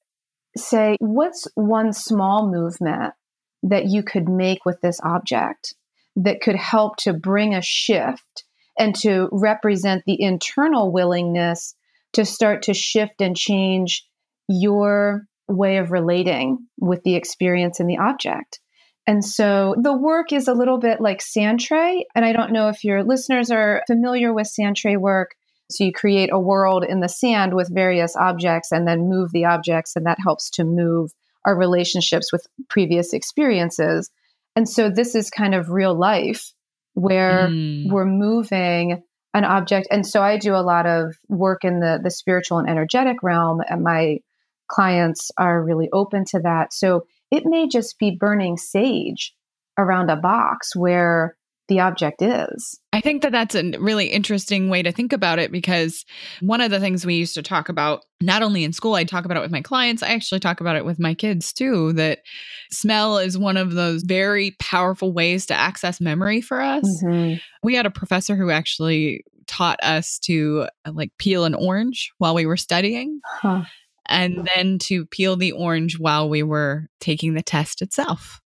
say, 0.58 0.96
what's 1.00 1.46
one 1.54 1.92
small 1.92 2.50
movement 2.50 3.14
that 3.62 3.86
you 3.86 4.02
could 4.02 4.28
make 4.28 4.64
with 4.64 4.80
this 4.80 5.00
object 5.02 5.74
that 6.16 6.40
could 6.40 6.56
help 6.56 6.96
to 6.96 7.12
bring 7.12 7.54
a 7.54 7.62
shift 7.62 8.44
and 8.78 8.94
to 8.94 9.28
represent 9.32 10.02
the 10.06 10.20
internal 10.20 10.92
willingness 10.92 11.74
to 12.12 12.24
start 12.24 12.62
to 12.62 12.74
shift 12.74 13.20
and 13.20 13.36
change 13.36 14.06
your 14.48 15.22
way 15.48 15.78
of 15.78 15.90
relating 15.90 16.58
with 16.78 17.02
the 17.02 17.14
experience 17.14 17.80
and 17.80 17.88
the 17.88 17.98
object? 17.98 18.60
And 19.06 19.24
so 19.24 19.76
the 19.80 19.96
work 19.96 20.32
is 20.32 20.48
a 20.48 20.54
little 20.54 20.78
bit 20.78 21.00
like 21.00 21.22
sand 21.22 21.60
tray. 21.60 22.06
And 22.14 22.24
I 22.24 22.32
don't 22.32 22.52
know 22.52 22.68
if 22.68 22.82
your 22.82 23.04
listeners 23.04 23.50
are 23.50 23.82
familiar 23.86 24.32
with 24.32 24.48
sand 24.48 24.76
tray 24.76 24.96
work. 24.96 25.30
So 25.70 25.84
you 25.84 25.92
create 25.92 26.30
a 26.32 26.38
world 26.38 26.84
in 26.84 27.00
the 27.00 27.08
sand 27.08 27.54
with 27.54 27.74
various 27.74 28.14
objects 28.16 28.72
and 28.72 28.86
then 28.86 29.08
move 29.08 29.32
the 29.32 29.46
objects, 29.46 29.96
and 29.96 30.06
that 30.06 30.18
helps 30.22 30.50
to 30.50 30.64
move 30.64 31.12
our 31.44 31.56
relationships 31.56 32.32
with 32.32 32.46
previous 32.68 33.12
experiences. 33.12 34.10
And 34.54 34.68
so 34.68 34.90
this 34.90 35.14
is 35.14 35.30
kind 35.30 35.54
of 35.54 35.70
real 35.70 35.94
life 35.94 36.52
where 36.94 37.48
mm. 37.48 37.90
we're 37.90 38.06
moving 38.06 39.02
an 39.34 39.44
object. 39.44 39.86
And 39.90 40.06
so 40.06 40.22
I 40.22 40.38
do 40.38 40.54
a 40.54 40.64
lot 40.64 40.86
of 40.86 41.14
work 41.28 41.62
in 41.62 41.80
the, 41.80 42.00
the 42.02 42.10
spiritual 42.10 42.58
and 42.58 42.68
energetic 42.68 43.22
realm, 43.22 43.60
and 43.68 43.82
my 43.82 44.18
clients 44.68 45.30
are 45.36 45.62
really 45.62 45.88
open 45.92 46.24
to 46.30 46.40
that. 46.40 46.72
So 46.72 47.06
it 47.30 47.42
may 47.44 47.68
just 47.68 47.98
be 47.98 48.16
burning 48.18 48.56
sage 48.56 49.34
around 49.78 50.10
a 50.10 50.16
box 50.16 50.74
where 50.74 51.36
the 51.68 51.80
object 51.80 52.22
is. 52.22 52.78
I 52.92 53.00
think 53.00 53.22
that 53.22 53.32
that's 53.32 53.54
a 53.54 53.72
really 53.78 54.06
interesting 54.06 54.68
way 54.68 54.82
to 54.82 54.92
think 54.92 55.12
about 55.12 55.38
it 55.38 55.50
because 55.50 56.04
one 56.40 56.60
of 56.60 56.70
the 56.70 56.80
things 56.80 57.04
we 57.04 57.16
used 57.16 57.34
to 57.34 57.42
talk 57.42 57.68
about, 57.68 58.04
not 58.20 58.42
only 58.42 58.64
in 58.64 58.72
school, 58.72 58.94
I 58.94 59.04
talk 59.04 59.24
about 59.24 59.36
it 59.36 59.42
with 59.42 59.50
my 59.50 59.62
clients, 59.62 60.02
I 60.02 60.08
actually 60.08 60.40
talk 60.40 60.60
about 60.60 60.76
it 60.76 60.84
with 60.84 60.98
my 60.98 61.12
kids 61.12 61.52
too, 61.52 61.92
that 61.94 62.20
smell 62.70 63.18
is 63.18 63.36
one 63.36 63.56
of 63.56 63.72
those 63.72 64.02
very 64.02 64.56
powerful 64.60 65.12
ways 65.12 65.46
to 65.46 65.54
access 65.54 66.00
memory 66.00 66.40
for 66.40 66.60
us. 66.60 67.02
Mm-hmm. 67.04 67.38
We 67.62 67.74
had 67.74 67.86
a 67.86 67.90
professor 67.90 68.36
who 68.36 68.50
actually 68.50 69.24
taught 69.46 69.78
us 69.82 70.18
to 70.20 70.66
uh, 70.84 70.92
like 70.92 71.10
peel 71.18 71.44
an 71.44 71.54
orange 71.54 72.12
while 72.18 72.34
we 72.34 72.46
were 72.46 72.56
studying. 72.56 73.20
Huh. 73.24 73.64
And 74.08 74.48
then 74.54 74.78
to 74.80 75.04
peel 75.04 75.34
the 75.34 75.50
orange 75.50 75.98
while 75.98 76.28
we 76.28 76.44
were 76.44 76.86
taking 77.00 77.34
the 77.34 77.42
test 77.42 77.82
itself. 77.82 78.40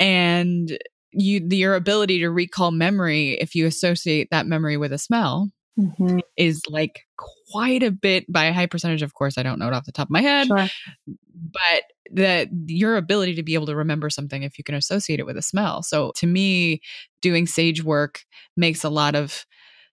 And 0.00 0.78
you 1.12 1.46
your 1.50 1.74
ability 1.74 2.20
to 2.20 2.30
recall 2.30 2.70
memory 2.70 3.32
if 3.40 3.54
you 3.54 3.66
associate 3.66 4.28
that 4.30 4.46
memory 4.46 4.76
with 4.76 4.92
a 4.92 4.98
smell 4.98 5.50
mm-hmm. 5.78 6.18
is 6.36 6.62
like 6.68 7.06
quite 7.50 7.82
a 7.82 7.90
bit 7.90 8.30
by 8.30 8.44
a 8.44 8.52
high 8.52 8.66
percentage 8.66 9.02
of 9.02 9.14
course 9.14 9.38
i 9.38 9.42
don't 9.42 9.58
know 9.58 9.68
it 9.68 9.72
off 9.72 9.84
the 9.84 9.92
top 9.92 10.06
of 10.06 10.10
my 10.10 10.20
head 10.20 10.46
sure. 10.46 10.68
but 11.06 11.82
that 12.10 12.48
your 12.66 12.96
ability 12.96 13.34
to 13.34 13.42
be 13.42 13.54
able 13.54 13.66
to 13.66 13.76
remember 13.76 14.10
something 14.10 14.42
if 14.42 14.58
you 14.58 14.64
can 14.64 14.74
associate 14.74 15.20
it 15.20 15.26
with 15.26 15.36
a 15.36 15.42
smell 15.42 15.82
so 15.82 16.12
to 16.16 16.26
me 16.26 16.80
doing 17.22 17.46
sage 17.46 17.82
work 17.82 18.20
makes 18.56 18.84
a 18.84 18.90
lot 18.90 19.14
of 19.14 19.46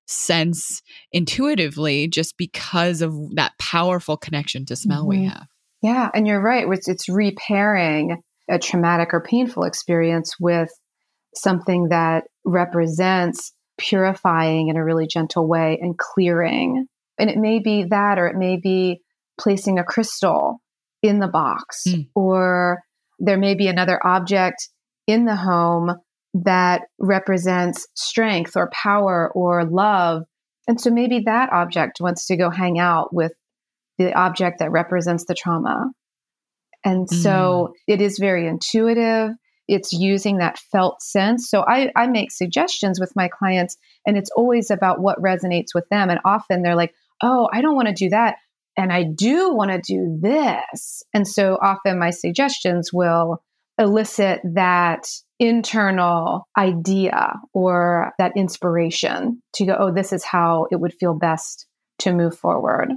sense 0.08 0.82
intuitively 1.12 2.08
just 2.08 2.38
because 2.38 3.02
of 3.02 3.14
that 3.36 3.54
powerful 3.58 4.18
connection 4.18 4.66
to 4.66 4.76
smell 4.76 5.02
mm-hmm. 5.02 5.22
we 5.22 5.26
have 5.26 5.48
yeah 5.82 6.10
and 6.14 6.28
you're 6.28 6.42
right 6.42 6.68
it's, 6.70 6.88
it's 6.88 7.10
repairing 7.10 8.22
a 8.50 8.60
traumatic 8.60 9.14
or 9.14 9.22
painful 9.22 9.64
experience 9.64 10.36
with 10.40 10.70
something 11.38 11.90
that 11.90 12.26
represents 12.44 13.54
purifying 13.78 14.70
in 14.70 14.78
a 14.78 14.84
really 14.84 15.08
gentle 15.08 15.48
way 15.48 15.78
and 15.82 15.98
clearing. 15.98 16.88
And 17.18 17.30
it 17.30 17.38
may 17.38 17.60
be 17.60 17.86
that, 17.90 18.18
or 18.20 18.28
it 18.28 18.36
may 18.36 18.58
be 18.58 19.02
placing 19.40 19.80
a 19.80 19.84
crystal 19.84 20.62
in 21.02 21.20
the 21.20 21.28
box, 21.28 21.84
mm. 21.88 22.08
or 22.16 22.80
there 23.20 23.38
may 23.38 23.56
be 23.56 23.68
another 23.68 24.00
object 24.06 24.70
in 25.08 25.26
the 25.26 25.36
home 25.36 25.96
that 26.34 26.82
represents 27.00 27.88
strength 27.96 28.58
or 28.58 28.70
power 28.72 29.32
or 29.34 29.66
love. 29.66 30.24
And 30.68 30.80
so 30.80 30.90
maybe 30.90 31.24
that 31.26 31.52
object 31.52 32.00
wants 32.02 32.28
to 32.28 32.38
go 32.38 32.50
hang 32.50 32.80
out 32.80 33.14
with 33.14 33.34
the 33.98 34.14
object 34.14 34.60
that 34.60 34.72
represents 34.72 35.26
the 35.26 35.36
trauma. 35.36 35.86
And 36.84 37.08
mm. 37.08 37.14
so 37.14 37.74
it 37.88 38.02
is 38.02 38.20
very 38.20 38.48
intuitive 38.48 39.32
it's 39.68 39.94
using 39.94 40.38
that 40.38 40.60
felt 40.72 41.02
sense. 41.02 41.50
So 41.50 41.64
I, 41.68 41.92
I 41.96 42.08
make 42.08 42.32
suggestions 42.32 43.00
with 43.00 43.16
my 43.16 43.28
clients, 43.28 43.78
and 44.06 44.18
it's 44.18 44.30
always 44.36 44.70
about 44.70 45.00
what 45.00 45.22
resonates 45.22 45.74
with 45.74 45.88
them. 45.90 46.10
And 46.10 46.20
often 46.26 46.62
they're 46.62 46.76
like, 46.76 46.94
oh, 47.22 47.50
I 47.52 47.62
don't 47.62 47.76
want 47.76 47.88
to 47.88 47.94
do 47.94 48.10
that. 48.10 48.36
And 48.78 48.92
I 48.92 49.04
do 49.04 49.54
want 49.54 49.72
to 49.72 49.82
do 49.82 50.20
this. 50.22 51.04
And 51.14 51.28
so 51.28 51.58
often 51.62 51.98
my 51.98 52.10
suggestions 52.10 52.92
will 52.92 53.42
elicit 53.78 54.42
that 54.54 55.08
internal 55.40 56.48
idea 56.58 57.34
or 57.54 58.14
that 58.18 58.34
inspiration 58.36 59.42
to 59.54 59.66
go, 59.66 59.76
oh, 59.78 59.94
this 59.94 60.14
is 60.14 60.24
how 60.24 60.68
it 60.72 60.80
would 60.80 60.94
feel 60.94 61.14
best 61.14 61.68
to 62.00 62.14
move 62.14 62.38
forward 62.38 62.92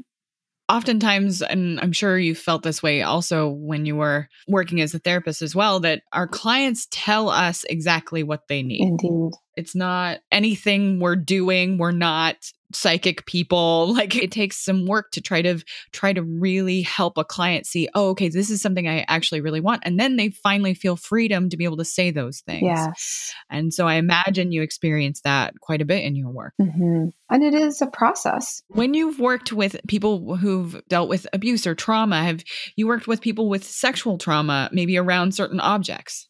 oftentimes 0.69 1.41
and 1.43 1.81
i'm 1.81 1.93
sure 1.93 2.19
you 2.19 2.35
felt 2.35 2.63
this 2.63 2.83
way 2.83 3.03
also 3.03 3.49
when 3.49 3.87
you 3.87 3.97
were 3.97 4.29
working 4.47 4.81
as 4.81 4.95
a 4.95 4.99
therapist 4.99 5.41
as 5.41 5.55
well 5.55 5.81
that 5.81 6.03
our 6.13 6.29
clients 6.29 6.87
tell 6.91 7.29
us 7.29 7.65
exactly 7.65 8.23
what 8.23 8.49
they 8.49 8.63
need. 8.63 8.83
Indeed. 8.83 9.33
It's 9.57 9.75
not 9.75 10.19
anything 10.31 11.01
we're 11.01 11.17
doing 11.17 11.79
we're 11.79 11.91
not 11.91 12.37
psychic 12.73 13.27
people 13.27 13.93
like 13.95 14.15
it 14.17 14.31
takes 14.31 14.63
some 14.63 14.87
work 14.87 15.11
to 15.13 15.21
try 15.21 15.43
to 15.43 15.59
try 15.93 16.13
to 16.13 16.23
really 16.23 16.83
help 16.83 17.17
a 17.17 17.25
client 17.25 17.67
see 17.67 17.89
oh 17.95 18.11
okay 18.11 18.29
this 18.29 18.51
is 18.51 18.61
something 18.61 18.89
i 18.89 19.05
actually 19.09 19.41
really 19.41 19.61
want 19.61 19.83
and 19.85 19.99
then 19.99 20.17
they 20.17 20.31
finally 20.31 20.75
feel 20.75 20.97
freedom 20.97 21.49
to 21.49 21.57
be 21.57 21.65
able 21.65 21.77
to 21.77 21.85
say 21.85 22.11
those 22.11 22.41
things. 22.41 22.63
Yes. 22.63 23.33
And 23.51 23.73
so 23.73 23.87
i 23.87 23.95
imagine 23.95 24.53
you 24.53 24.63
experience 24.63 25.21
that 25.23 25.55
quite 25.61 25.81
a 25.81 25.85
bit 25.85 26.05
in 26.05 26.15
your 26.15 26.31
work. 26.31 26.55
Mm-hmm. 26.61 27.09
and 27.31 27.43
it 27.43 27.55
is 27.55 27.81
a 27.81 27.87
process. 27.87 28.63
When 28.69 28.95
you've 28.95 29.19
worked 29.19 29.53
with 29.53 29.77
people 29.89 30.37
who've 30.37 30.81
dealt 30.89 31.09
with 31.09 31.27
abuse 31.33 31.67
or 31.67 31.75
trauma 31.75 32.23
have 32.23 32.45
you 32.77 32.87
worked 32.87 33.07
with 33.07 33.21
people 33.21 33.49
with 33.49 33.65
sexual 33.65 34.19
trauma 34.19 34.69
maybe 34.73 34.99
around 34.99 35.35
certain 35.35 35.61
objects? 35.61 36.27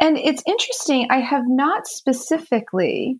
And 0.00 0.18
it's 0.18 0.42
interesting 0.46 1.08
i 1.10 1.18
have 1.18 1.44
not 1.46 1.86
specifically 1.86 3.18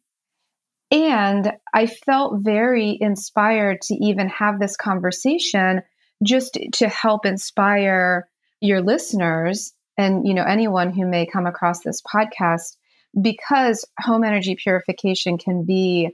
and 0.91 1.53
I 1.73 1.87
felt 1.87 2.43
very 2.43 2.97
inspired 3.01 3.81
to 3.83 3.95
even 3.95 4.29
have 4.29 4.61
this 4.61 4.77
conversation 4.77 5.83
just 6.23 6.59
to 6.75 6.89
help 6.89 7.27
inspire 7.27 8.29
your 8.61 8.81
listeners 8.81 9.73
and 9.99 10.27
you 10.27 10.35
know 10.35 10.45
anyone 10.45 10.93
who 10.93 11.07
may 11.07 11.27
come 11.27 11.47
across 11.47 11.81
this 11.81 12.01
podcast 12.03 12.77
because 13.21 13.85
home 14.01 14.25
energy 14.25 14.57
purification 14.57 15.39
can 15.39 15.65
be 15.65 16.11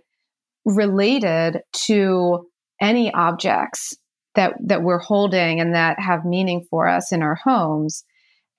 related 0.65 1.62
to 1.73 2.47
any 2.81 3.12
objects 3.12 3.97
that 4.35 4.55
that 4.65 4.83
we're 4.83 4.99
holding 4.99 5.61
and 5.61 5.75
that 5.75 5.99
have 5.99 6.25
meaning 6.25 6.67
for 6.71 6.89
us 6.89 7.12
in 7.12 7.23
our 7.23 7.35
homes. 7.35 8.05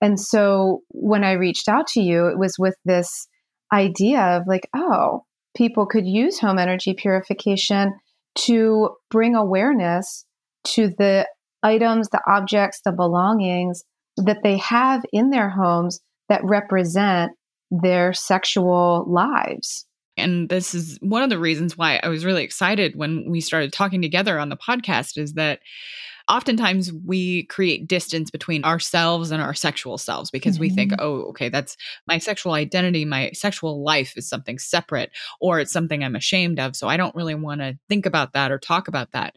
And 0.01 0.19
so 0.19 0.81
when 0.89 1.23
I 1.23 1.33
reached 1.33 1.67
out 1.67 1.87
to 1.87 2.01
you 2.01 2.27
it 2.27 2.37
was 2.37 2.55
with 2.57 2.75
this 2.85 3.27
idea 3.73 4.19
of 4.19 4.43
like 4.47 4.69
oh 4.75 5.23
people 5.55 5.85
could 5.85 6.05
use 6.05 6.39
home 6.39 6.57
energy 6.57 6.93
purification 6.93 7.93
to 8.35 8.89
bring 9.09 9.35
awareness 9.35 10.25
to 10.63 10.89
the 10.97 11.27
items, 11.63 12.09
the 12.09 12.21
objects, 12.27 12.81
the 12.83 12.91
belongings 12.91 13.83
that 14.17 14.43
they 14.43 14.57
have 14.57 15.03
in 15.11 15.29
their 15.29 15.49
homes 15.49 15.99
that 16.29 16.41
represent 16.43 17.31
their 17.69 18.13
sexual 18.13 19.05
lives. 19.07 19.85
And 20.17 20.49
this 20.49 20.73
is 20.75 20.97
one 21.01 21.23
of 21.23 21.29
the 21.29 21.39
reasons 21.39 21.77
why 21.77 21.99
I 22.03 22.09
was 22.09 22.25
really 22.25 22.43
excited 22.43 22.95
when 22.95 23.29
we 23.29 23.41
started 23.41 23.71
talking 23.71 24.01
together 24.01 24.39
on 24.39 24.49
the 24.49 24.57
podcast 24.57 25.17
is 25.17 25.33
that 25.33 25.59
oftentimes 26.31 26.91
we 27.05 27.43
create 27.43 27.87
distance 27.87 28.31
between 28.31 28.63
ourselves 28.63 29.31
and 29.31 29.41
our 29.41 29.53
sexual 29.53 29.97
selves 29.97 30.31
because 30.31 30.55
mm-hmm. 30.55 30.61
we 30.61 30.69
think, 30.69 30.91
mm-hmm. 30.93 31.05
oh, 31.05 31.29
okay, 31.29 31.49
that's 31.49 31.75
my 32.07 32.17
sexual 32.17 32.53
identity, 32.53 33.03
my 33.03 33.31
sexual 33.33 33.83
life 33.83 34.13
is 34.15 34.27
something 34.27 34.57
separate, 34.57 35.11
or 35.41 35.59
it's 35.59 35.73
something 35.73 36.03
I'm 36.03 36.15
ashamed 36.15 36.59
of. 36.59 36.75
So 36.75 36.87
I 36.87 36.97
don't 36.97 37.15
really 37.15 37.35
want 37.35 37.59
to 37.59 37.77
think 37.89 38.05
about 38.05 38.33
that 38.33 38.51
or 38.51 38.57
talk 38.57 38.87
about 38.87 39.11
that. 39.11 39.35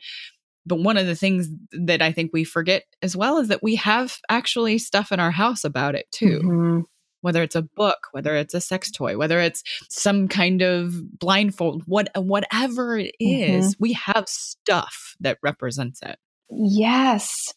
But 0.67 0.81
one 0.81 0.97
of 0.97 1.07
the 1.07 1.17
things 1.17 1.49
that 1.73 2.01
I 2.01 2.13
think 2.13 2.31
we 2.33 2.45
forget 2.45 2.85
as 3.03 3.17
well 3.17 3.39
is 3.39 3.49
that 3.49 3.63
we 3.63 3.75
have 3.77 4.17
actually 4.31 4.79
stuff 4.79 5.13
in 5.13 5.21
our 5.21 5.33
house 5.33 5.65
about 5.65 5.95
it 5.95 6.11
too. 6.13 6.41
Mm-hmm 6.43 6.81
whether 7.21 7.43
it's 7.43 7.57
a 7.57 7.63
book, 7.63 8.09
whether 8.13 8.37
it's 8.37 8.53
a 8.53 8.61
sex 8.61 8.91
toy, 8.91 9.17
whether 9.17 9.41
it's 9.41 9.65
some 9.89 10.29
kind 10.29 10.61
of 10.61 11.19
blindfold, 11.19 11.83
what 11.87 12.11
whatever 12.15 12.99
it 12.99 13.15
is, 13.19 13.73
mm-hmm. 13.73 13.83
we 13.83 13.95
have 13.95 14.29
stuff 14.29 15.17
that 15.21 15.39
represents 15.43 16.03
it. 16.03 16.19
Yes. 16.57 17.53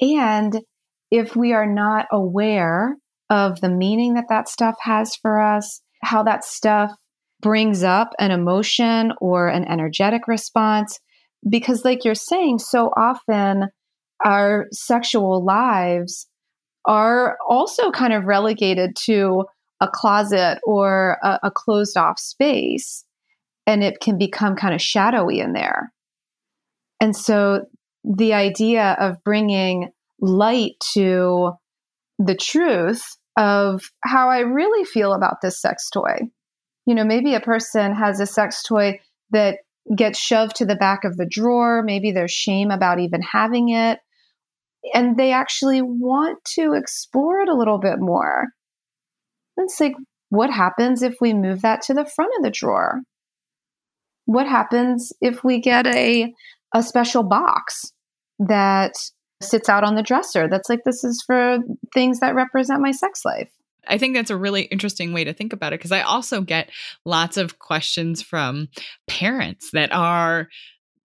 And 0.00 0.60
if 1.10 1.36
we 1.36 1.52
are 1.52 1.66
not 1.72 2.06
aware 2.10 2.96
of 3.30 3.60
the 3.60 3.68
meaning 3.68 4.14
that 4.14 4.26
that 4.28 4.48
stuff 4.48 4.76
has 4.80 5.14
for 5.16 5.40
us, 5.40 5.80
how 6.02 6.22
that 6.24 6.44
stuff 6.44 6.90
brings 7.40 7.82
up 7.82 8.10
an 8.18 8.30
emotion 8.30 9.12
or 9.20 9.48
an 9.48 9.64
energetic 9.64 10.26
response, 10.26 10.98
because, 11.48 11.84
like 11.84 12.04
you're 12.04 12.14
saying, 12.14 12.58
so 12.58 12.90
often 12.96 13.68
our 14.24 14.66
sexual 14.72 15.44
lives 15.44 16.26
are 16.86 17.36
also 17.48 17.90
kind 17.90 18.12
of 18.12 18.24
relegated 18.24 18.96
to 19.04 19.44
a 19.80 19.88
closet 19.92 20.58
or 20.64 21.18
a, 21.22 21.38
a 21.44 21.50
closed 21.50 21.96
off 21.96 22.18
space, 22.18 23.04
and 23.66 23.84
it 23.84 24.00
can 24.00 24.18
become 24.18 24.56
kind 24.56 24.74
of 24.74 24.80
shadowy 24.80 25.40
in 25.40 25.52
there. 25.52 25.92
And 27.00 27.14
so 27.14 27.66
the 28.06 28.34
idea 28.34 28.96
of 29.00 29.22
bringing 29.24 29.90
light 30.20 30.74
to 30.94 31.52
the 32.18 32.36
truth 32.36 33.02
of 33.36 33.82
how 34.04 34.30
I 34.30 34.38
really 34.40 34.84
feel 34.84 35.12
about 35.12 35.40
this 35.42 35.60
sex 35.60 35.90
toy. 35.90 36.16
You 36.86 36.94
know, 36.94 37.04
maybe 37.04 37.34
a 37.34 37.40
person 37.40 37.94
has 37.94 38.20
a 38.20 38.26
sex 38.26 38.62
toy 38.62 39.00
that 39.30 39.58
gets 39.94 40.18
shoved 40.18 40.56
to 40.56 40.64
the 40.64 40.76
back 40.76 41.04
of 41.04 41.16
the 41.16 41.28
drawer. 41.28 41.82
Maybe 41.82 42.12
there's 42.12 42.32
shame 42.32 42.70
about 42.70 43.00
even 43.00 43.20
having 43.22 43.70
it. 43.70 43.98
And 44.94 45.16
they 45.16 45.32
actually 45.32 45.82
want 45.82 46.38
to 46.54 46.74
explore 46.74 47.40
it 47.40 47.48
a 47.48 47.56
little 47.56 47.78
bit 47.78 47.98
more. 47.98 48.46
It's 49.56 49.80
like, 49.80 49.94
what 50.28 50.50
happens 50.50 51.02
if 51.02 51.16
we 51.20 51.34
move 51.34 51.62
that 51.62 51.82
to 51.82 51.94
the 51.94 52.04
front 52.04 52.32
of 52.38 52.44
the 52.44 52.50
drawer? 52.50 53.00
What 54.26 54.46
happens 54.46 55.12
if 55.20 55.42
we 55.42 55.60
get 55.60 55.86
a, 55.86 56.32
a 56.74 56.82
special 56.82 57.22
box 57.22 57.92
that 58.38 58.94
sits 59.42 59.68
out 59.68 59.84
on 59.84 59.94
the 59.94 60.02
dresser. 60.02 60.48
That's 60.48 60.68
like, 60.68 60.84
this 60.84 61.04
is 61.04 61.22
for 61.26 61.58
things 61.94 62.20
that 62.20 62.34
represent 62.34 62.80
my 62.80 62.92
sex 62.92 63.24
life. 63.24 63.50
I 63.88 63.98
think 63.98 64.14
that's 64.16 64.30
a 64.30 64.36
really 64.36 64.62
interesting 64.62 65.12
way 65.12 65.24
to 65.24 65.32
think 65.32 65.52
about 65.52 65.72
it 65.72 65.78
because 65.78 65.92
I 65.92 66.00
also 66.02 66.40
get 66.40 66.70
lots 67.04 67.36
of 67.36 67.58
questions 67.58 68.20
from 68.20 68.68
parents 69.06 69.70
that 69.72 69.92
are 69.92 70.48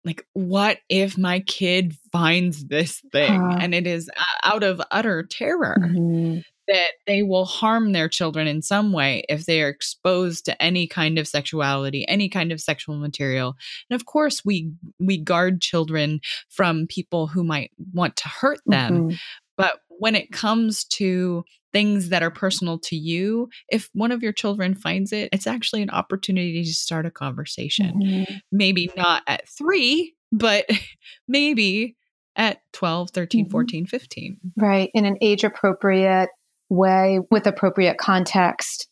like, 0.04 0.26
what 0.32 0.78
if 0.88 1.18
my 1.18 1.40
kid 1.40 1.94
finds 2.11 2.64
this 2.64 3.02
thing? 3.12 3.40
Uh, 3.40 3.58
and 3.61 3.74
it 3.74 3.87
is 3.87 4.11
out 4.42 4.62
of 4.62 4.80
utter 4.90 5.22
terror. 5.22 5.76
Mm-hmm 5.80 6.40
that 6.68 6.92
they 7.07 7.22
will 7.22 7.44
harm 7.44 7.92
their 7.92 8.09
children 8.09 8.46
in 8.46 8.62
some 8.62 8.92
way 8.92 9.25
if 9.29 9.46
they 9.46 9.62
are 9.62 9.68
exposed 9.68 10.44
to 10.44 10.62
any 10.62 10.87
kind 10.87 11.18
of 11.18 11.27
sexuality 11.29 12.07
any 12.09 12.29
kind 12.29 12.53
of 12.53 12.61
sexual 12.61 12.96
material 12.96 13.57
and 13.90 14.01
of 14.01 14.07
course 14.07 14.44
we 14.44 14.70
we 14.98 15.16
guard 15.16 15.61
children 15.61 16.20
from 16.48 16.87
people 16.87 17.27
who 17.27 17.42
might 17.42 17.70
want 17.92 18.16
to 18.16 18.29
hurt 18.29 18.61
them 18.66 19.09
mm-hmm. 19.09 19.16
but 19.57 19.81
when 19.88 20.14
it 20.14 20.33
comes 20.33 20.85
to 20.85 21.44
things 21.72 22.11
that 22.11 22.22
are 22.22 22.31
personal 22.31 22.79
to 22.79 22.96
you 22.96 23.48
if 23.68 23.88
one 23.92 24.12
of 24.12 24.22
your 24.22 24.33
children 24.33 24.75
finds 24.75 25.12
it 25.12 25.29
it's 25.33 25.46
actually 25.46 25.83
an 25.83 25.90
opportunity 25.90 26.62
to 26.62 26.72
start 26.72 27.07
a 27.07 27.11
conversation 27.11 28.01
mm-hmm. 28.03 28.35
maybe 28.51 28.90
not 28.96 29.22
at 29.27 29.48
3 29.48 30.14
but 30.31 30.66
maybe 31.29 31.96
at 32.37 32.61
12 32.72 33.11
13 33.11 33.44
mm-hmm. 33.44 33.51
14 33.51 33.87
15 33.87 34.37
right 34.57 34.90
in 34.94 35.05
an 35.05 35.16
age 35.20 35.44
appropriate 35.44 36.31
way 36.72 37.20
with 37.30 37.46
appropriate 37.46 37.98
context. 37.98 38.88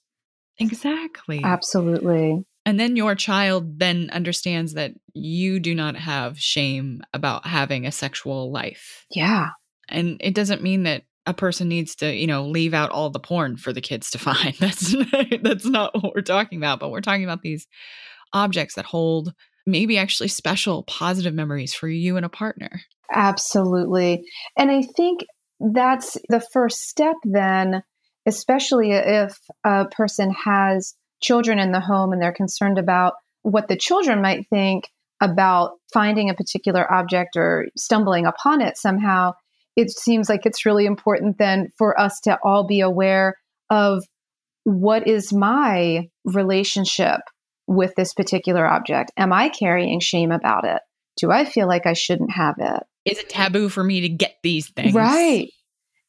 Exactly. 0.58 1.40
Absolutely. 1.42 2.44
And 2.66 2.78
then 2.78 2.94
your 2.94 3.14
child 3.14 3.78
then 3.78 4.10
understands 4.12 4.74
that 4.74 4.92
you 5.14 5.60
do 5.60 5.74
not 5.74 5.96
have 5.96 6.38
shame 6.38 7.02
about 7.14 7.46
having 7.46 7.86
a 7.86 7.92
sexual 7.92 8.52
life. 8.52 9.06
Yeah. 9.10 9.48
And 9.88 10.18
it 10.20 10.34
doesn't 10.34 10.62
mean 10.62 10.82
that 10.82 11.04
a 11.26 11.34
person 11.34 11.68
needs 11.68 11.94
to, 11.96 12.14
you 12.14 12.26
know, 12.26 12.46
leave 12.46 12.74
out 12.74 12.90
all 12.90 13.10
the 13.10 13.18
porn 13.18 13.56
for 13.56 13.72
the 13.72 13.80
kids 13.80 14.10
to 14.10 14.18
find. 14.18 14.54
That's 14.58 14.94
that's 15.42 15.66
not 15.66 15.94
what 15.94 16.14
we're 16.14 16.22
talking 16.22 16.58
about, 16.58 16.80
but 16.80 16.90
we're 16.90 17.00
talking 17.00 17.24
about 17.24 17.42
these 17.42 17.66
objects 18.32 18.74
that 18.74 18.84
hold 18.84 19.32
maybe 19.66 19.98
actually 19.98 20.28
special 20.28 20.82
positive 20.84 21.34
memories 21.34 21.74
for 21.74 21.88
you 21.88 22.16
and 22.16 22.26
a 22.26 22.30
partner. 22.30 22.82
Absolutely. 23.12 24.22
And 24.56 24.70
I 24.70 24.82
think 24.82 25.20
that's 25.60 26.16
the 26.28 26.40
first 26.52 26.88
step 26.88 27.16
then 27.24 27.82
especially 28.26 28.92
if 28.92 29.38
a 29.64 29.86
person 29.86 30.30
has 30.32 30.94
children 31.22 31.58
in 31.58 31.72
the 31.72 31.80
home 31.80 32.12
and 32.12 32.20
they're 32.20 32.32
concerned 32.32 32.78
about 32.78 33.14
what 33.42 33.68
the 33.68 33.76
children 33.76 34.20
might 34.20 34.46
think 34.48 34.88
about 35.22 35.72
finding 35.92 36.30
a 36.30 36.34
particular 36.34 36.90
object 36.92 37.36
or 37.36 37.66
stumbling 37.76 38.26
upon 38.26 38.60
it 38.60 38.76
somehow 38.76 39.32
it 39.76 39.90
seems 39.90 40.28
like 40.28 40.46
it's 40.46 40.66
really 40.66 40.86
important 40.86 41.38
then 41.38 41.68
for 41.78 41.98
us 41.98 42.20
to 42.20 42.38
all 42.42 42.66
be 42.66 42.80
aware 42.80 43.36
of 43.70 44.04
what 44.64 45.06
is 45.06 45.32
my 45.32 46.08
relationship 46.24 47.20
with 47.66 47.94
this 47.96 48.12
particular 48.12 48.66
object? 48.66 49.12
Am 49.16 49.32
I 49.32 49.48
carrying 49.48 50.00
shame 50.00 50.32
about 50.32 50.64
it? 50.64 50.82
Do 51.16 51.30
I 51.30 51.44
feel 51.44 51.66
like 51.66 51.86
I 51.86 51.92
shouldn't 51.92 52.32
have 52.32 52.56
it? 52.58 52.82
Is 53.04 53.18
it 53.18 53.28
taboo 53.28 53.68
for 53.68 53.82
me 53.82 54.02
to 54.02 54.08
get 54.08 54.36
these 54.42 54.70
things? 54.70 54.94
Right. 54.94 55.48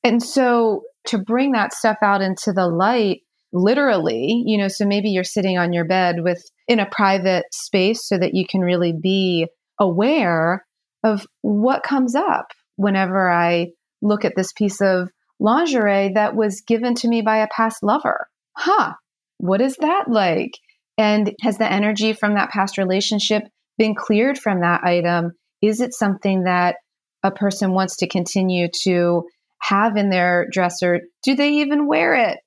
And 0.03 0.21
so 0.21 0.83
to 1.07 1.17
bring 1.17 1.53
that 1.53 1.73
stuff 1.73 1.97
out 2.01 2.21
into 2.21 2.51
the 2.53 2.67
light, 2.67 3.21
literally, 3.53 4.43
you 4.45 4.57
know, 4.57 4.67
so 4.67 4.85
maybe 4.85 5.09
you're 5.09 5.23
sitting 5.23 5.57
on 5.57 5.73
your 5.73 5.85
bed 5.85 6.17
with 6.23 6.43
in 6.67 6.79
a 6.79 6.89
private 6.89 7.45
space 7.51 8.07
so 8.07 8.17
that 8.17 8.33
you 8.33 8.45
can 8.47 8.61
really 8.61 8.93
be 8.93 9.47
aware 9.79 10.65
of 11.03 11.25
what 11.41 11.83
comes 11.83 12.15
up 12.15 12.47
whenever 12.75 13.29
I 13.29 13.67
look 14.01 14.25
at 14.25 14.33
this 14.35 14.51
piece 14.53 14.81
of 14.81 15.09
lingerie 15.39 16.11
that 16.13 16.35
was 16.35 16.61
given 16.65 16.95
to 16.95 17.07
me 17.07 17.21
by 17.21 17.37
a 17.37 17.47
past 17.47 17.83
lover. 17.83 18.27
Huh, 18.55 18.93
what 19.37 19.61
is 19.61 19.75
that 19.77 20.05
like? 20.07 20.51
And 20.97 21.33
has 21.41 21.57
the 21.57 21.71
energy 21.71 22.13
from 22.13 22.35
that 22.35 22.51
past 22.51 22.77
relationship 22.77 23.43
been 23.77 23.95
cleared 23.95 24.37
from 24.37 24.61
that 24.61 24.83
item? 24.83 25.31
Is 25.61 25.81
it 25.81 25.93
something 25.93 26.43
that 26.43 26.77
a 27.23 27.31
person 27.31 27.73
wants 27.73 27.97
to 27.97 28.07
continue 28.07 28.67
to 28.83 29.27
have 29.59 29.95
in 29.95 30.09
their 30.09 30.47
dresser? 30.51 31.01
Do 31.23 31.35
they 31.35 31.49
even 31.55 31.87
wear 31.87 32.15
it? 32.15 32.39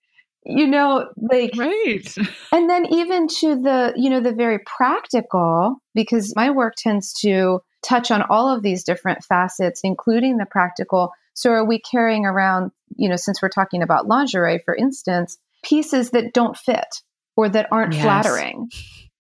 You 0.47 0.67
know, 0.67 1.09
like 1.17 1.53
right. 1.57 2.15
and 2.53 2.69
then 2.69 2.87
even 2.93 3.29
to 3.29 3.63
the, 3.63 3.95
you 3.97 4.11
know, 4.11 4.21
the 4.21 4.35
very 4.35 4.59
practical, 4.59 5.77
because 5.95 6.35
my 6.37 6.51
work 6.51 6.75
tends 6.77 7.15
to 7.21 7.61
touch 7.83 8.11
on 8.11 8.23
all 8.23 8.55
of 8.55 8.63
these 8.63 8.85
different 8.85 9.25
facets, 9.25 9.81
including 9.85 10.37
the 10.37 10.47
practical. 10.47 11.13
So 11.33 11.51
are 11.51 11.65
we 11.65 11.79
carrying 11.79 12.27
around, 12.27 12.73
you 12.97 13.09
know, 13.09 13.17
since 13.17 13.41
we're 13.41 13.49
talking 13.49 13.83
about 13.83 14.07
lingerie, 14.07 14.61
for 14.65 14.75
instance, 14.75 15.39
pieces 15.65 16.11
that 16.11 16.35
don't 16.35 16.57
fit 16.57 17.03
or 17.37 17.49
that 17.49 17.69
aren't 17.71 17.95
yes. 17.95 18.03
flattering 18.03 18.69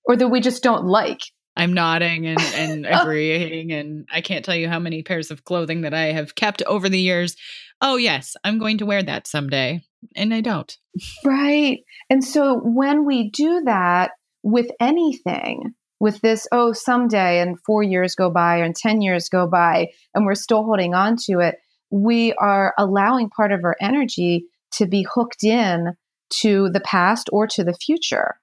or 0.04 0.16
that 0.16 0.28
we 0.28 0.40
just 0.40 0.62
don't 0.62 0.84
like? 0.84 1.20
I'm 1.56 1.72
nodding 1.72 2.26
and, 2.26 2.40
and 2.54 2.86
oh. 2.90 3.02
agreeing. 3.02 3.72
and 3.72 4.08
I 4.12 4.20
can't 4.20 4.44
tell 4.44 4.56
you 4.56 4.68
how 4.68 4.78
many 4.78 5.02
pairs 5.02 5.30
of 5.30 5.44
clothing 5.44 5.82
that 5.82 5.94
I 5.94 6.12
have 6.12 6.34
kept 6.34 6.62
over 6.62 6.88
the 6.88 7.00
years. 7.00 7.36
Oh, 7.80 7.96
yes, 7.96 8.36
I'm 8.44 8.58
going 8.58 8.78
to 8.78 8.86
wear 8.86 9.02
that 9.02 9.26
someday. 9.26 9.82
And 10.14 10.34
I 10.34 10.40
don't. 10.40 10.76
Right. 11.24 11.80
And 12.10 12.22
so 12.22 12.60
when 12.62 13.06
we 13.06 13.30
do 13.30 13.62
that 13.64 14.12
with 14.42 14.70
anything, 14.80 15.74
with 16.00 16.20
this, 16.20 16.46
oh, 16.52 16.72
someday, 16.72 17.40
and 17.40 17.58
four 17.60 17.82
years 17.82 18.14
go 18.14 18.30
by 18.30 18.58
and 18.58 18.76
10 18.76 19.00
years 19.00 19.28
go 19.28 19.46
by, 19.46 19.88
and 20.14 20.26
we're 20.26 20.34
still 20.34 20.64
holding 20.64 20.94
on 20.94 21.16
to 21.24 21.38
it, 21.38 21.56
we 21.90 22.34
are 22.34 22.74
allowing 22.76 23.30
part 23.30 23.52
of 23.52 23.64
our 23.64 23.76
energy 23.80 24.46
to 24.72 24.86
be 24.86 25.06
hooked 25.14 25.44
in 25.44 25.96
to 26.28 26.68
the 26.70 26.80
past 26.80 27.30
or 27.32 27.46
to 27.46 27.64
the 27.64 27.74
future. 27.74 28.36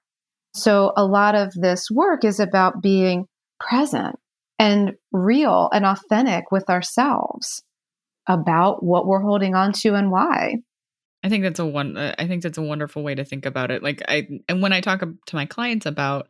So 0.54 0.92
a 0.96 1.04
lot 1.04 1.34
of 1.34 1.52
this 1.54 1.88
work 1.90 2.24
is 2.24 2.40
about 2.40 2.82
being 2.82 3.26
present 3.60 4.16
and 4.58 4.92
real 5.12 5.70
and 5.72 5.84
authentic 5.84 6.50
with 6.50 6.68
ourselves 6.68 7.62
about 8.28 8.82
what 8.82 9.06
we're 9.06 9.22
holding 9.22 9.54
on 9.54 9.72
to 9.72 9.94
and 9.94 10.10
why. 10.10 10.56
I 11.24 11.28
think 11.28 11.44
that's 11.44 11.60
a 11.60 11.66
one 11.66 11.96
uh, 11.96 12.14
I 12.18 12.26
think 12.26 12.42
that's 12.42 12.58
a 12.58 12.62
wonderful 12.62 13.02
way 13.02 13.14
to 13.14 13.24
think 13.24 13.46
about 13.46 13.70
it. 13.70 13.82
Like 13.82 14.02
I 14.08 14.26
and 14.48 14.60
when 14.60 14.72
I 14.72 14.80
talk 14.80 15.00
to 15.00 15.36
my 15.36 15.46
clients 15.46 15.86
about 15.86 16.28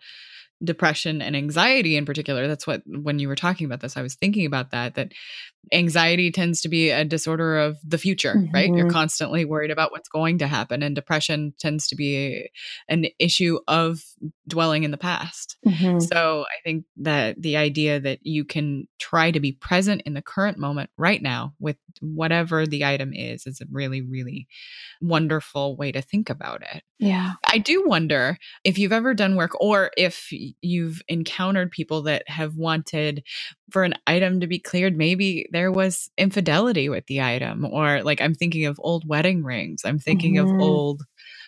depression 0.63 1.21
and 1.21 1.35
anxiety 1.35 1.97
in 1.97 2.05
particular 2.05 2.47
that's 2.47 2.67
what 2.67 2.83
when 2.87 3.19
you 3.19 3.27
were 3.27 3.35
talking 3.35 3.65
about 3.65 3.81
this 3.81 3.97
i 3.97 4.03
was 4.03 4.15
thinking 4.15 4.47
about 4.47 4.71
that 4.71 4.95
that 4.95 5.13
anxiety 5.73 6.31
tends 6.31 6.61
to 6.61 6.69
be 6.69 6.91
a 6.91 7.05
disorder 7.05 7.59
of 7.59 7.79
the 7.85 7.99
future 7.99 8.35
mm-hmm. 8.35 8.53
right 8.53 8.69
you're 8.69 8.87
mm-hmm. 8.87 8.91
constantly 8.91 9.45
worried 9.45 9.71
about 9.71 9.93
what's 9.93 10.09
going 10.09 10.39
to 10.39 10.47
happen 10.47 10.83
and 10.83 10.95
depression 10.95 11.55
tends 11.59 11.87
to 11.87 11.95
be 11.95 12.49
an 12.89 13.07
issue 13.19 13.59
of 13.69 14.03
dwelling 14.49 14.83
in 14.83 14.91
the 14.91 14.99
past 14.99 15.57
mm-hmm. 15.67 16.01
so 16.01 16.45
i 16.49 16.61
think 16.65 16.85
that 16.97 17.41
the 17.41 17.57
idea 17.57 18.01
that 18.01 18.19
you 18.23 18.45
can 18.45 18.89
try 18.99 19.31
to 19.31 19.41
be 19.41 19.53
present 19.53 20.03
in 20.05 20.15
the 20.15 20.23
current 20.23 20.59
moment 20.59 20.91
right 20.99 21.23
now 21.23 21.53
with 21.61 21.77
whatever 22.01 22.67
the 22.67 22.85
item 22.85 23.13
is 23.15 23.47
is 23.47 23.61
a 23.61 23.67
really 23.71 24.03
really 24.03 24.49
wonderful 25.01 25.77
way 25.77 25.93
to 25.93 26.03
think 26.03 26.29
about 26.29 26.63
it 26.75 26.83
yeah 26.99 27.35
i 27.47 27.59
do 27.59 27.85
wonder 27.87 28.37
if 28.65 28.79
you've 28.79 28.93
ever 28.93 29.15
done 29.15 29.37
work 29.37 29.53
or 29.61 29.91
if 29.97 30.29
you've 30.61 31.03
encountered 31.09 31.71
people 31.71 32.03
that 32.03 32.29
have 32.29 32.57
wanted 32.57 33.23
for 33.71 33.85
an 33.85 33.95
item 34.07 34.41
to 34.41 34.47
be 34.47 34.59
cleared 34.59 34.97
maybe 34.97 35.49
there 35.53 35.71
was 35.71 36.11
infidelity 36.17 36.89
with 36.89 37.07
the 37.07 37.21
item 37.21 37.65
or 37.65 38.03
like 38.03 38.21
i'm 38.21 38.35
thinking 38.35 38.67
of 38.67 38.81
old 38.83 39.07
wedding 39.07 39.45
rings 39.45 39.83
i'm 39.85 39.99
thinking 39.99 40.35
mm-hmm. 40.35 40.55
of 40.57 40.61
old 40.61 41.03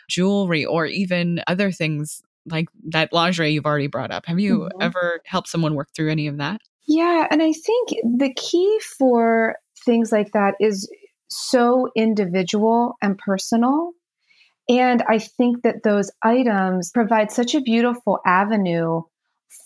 jewelry 0.08 0.64
or 0.64 0.86
even 0.86 1.42
other 1.46 1.72
things 1.72 2.22
like 2.46 2.68
that 2.90 3.12
lingerie 3.12 3.52
you've 3.52 3.66
already 3.66 3.86
brought 3.86 4.10
up 4.10 4.26
have 4.26 4.38
you 4.38 4.60
mm-hmm. 4.60 4.82
ever 4.82 5.20
helped 5.24 5.48
someone 5.48 5.74
work 5.74 5.88
through 5.94 6.10
any 6.10 6.26
of 6.26 6.38
that 6.38 6.60
yeah 6.86 7.26
and 7.30 7.42
i 7.42 7.52
think 7.52 7.90
the 8.18 8.32
key 8.36 8.78
for 8.98 9.56
things 9.84 10.12
like 10.12 10.30
that 10.32 10.54
is 10.60 10.88
so 11.28 11.88
individual 11.96 12.94
and 13.02 13.18
personal 13.18 13.92
and 14.68 15.02
I 15.08 15.18
think 15.18 15.62
that 15.62 15.82
those 15.82 16.10
items 16.22 16.90
provide 16.90 17.30
such 17.30 17.54
a 17.54 17.60
beautiful 17.60 18.20
avenue 18.24 19.02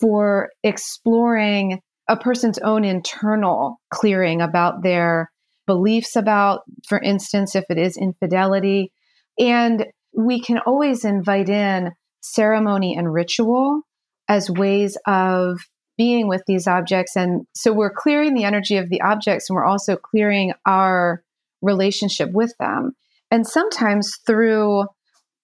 for 0.00 0.50
exploring 0.62 1.80
a 2.08 2.16
person's 2.16 2.58
own 2.58 2.84
internal 2.84 3.80
clearing 3.90 4.40
about 4.40 4.82
their 4.82 5.30
beliefs 5.66 6.16
about, 6.16 6.62
for 6.88 6.98
instance, 7.00 7.54
if 7.54 7.64
it 7.68 7.78
is 7.78 7.96
infidelity. 7.96 8.90
And 9.38 9.86
we 10.16 10.40
can 10.40 10.58
always 10.58 11.04
invite 11.04 11.48
in 11.48 11.92
ceremony 12.20 12.96
and 12.96 13.12
ritual 13.12 13.82
as 14.28 14.50
ways 14.50 14.96
of 15.06 15.58
being 15.96 16.28
with 16.28 16.42
these 16.46 16.66
objects. 16.66 17.16
And 17.16 17.46
so 17.54 17.72
we're 17.72 17.92
clearing 17.92 18.34
the 18.34 18.44
energy 18.44 18.76
of 18.76 18.88
the 18.88 19.02
objects 19.02 19.48
and 19.48 19.56
we're 19.56 19.66
also 19.66 19.96
clearing 19.96 20.52
our 20.64 21.22
relationship 21.60 22.30
with 22.32 22.54
them. 22.58 22.92
And 23.30 23.46
sometimes 23.46 24.16
through 24.26 24.84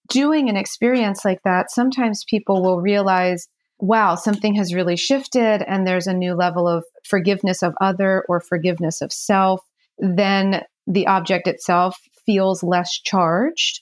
doing 0.09 0.49
an 0.49 0.55
experience 0.55 1.25
like 1.25 1.39
that, 1.43 1.71
sometimes 1.71 2.23
people 2.27 2.63
will 2.63 2.81
realize 2.81 3.47
wow, 3.79 4.15
something 4.15 4.55
has 4.55 4.73
really 4.73 4.95
shifted 4.95 5.61
and 5.67 5.85
there's 5.85 6.07
a 6.07 6.13
new 6.13 6.33
level 6.33 6.67
of 6.67 6.85
forgiveness 7.03 7.61
of 7.61 7.73
other 7.81 8.23
or 8.29 8.39
forgiveness 8.39 9.01
of 9.01 9.11
self, 9.11 9.61
then 9.97 10.63
the 10.87 11.07
object 11.07 11.47
itself 11.47 11.97
feels 12.25 12.63
less 12.63 12.99
charged. 12.99 13.81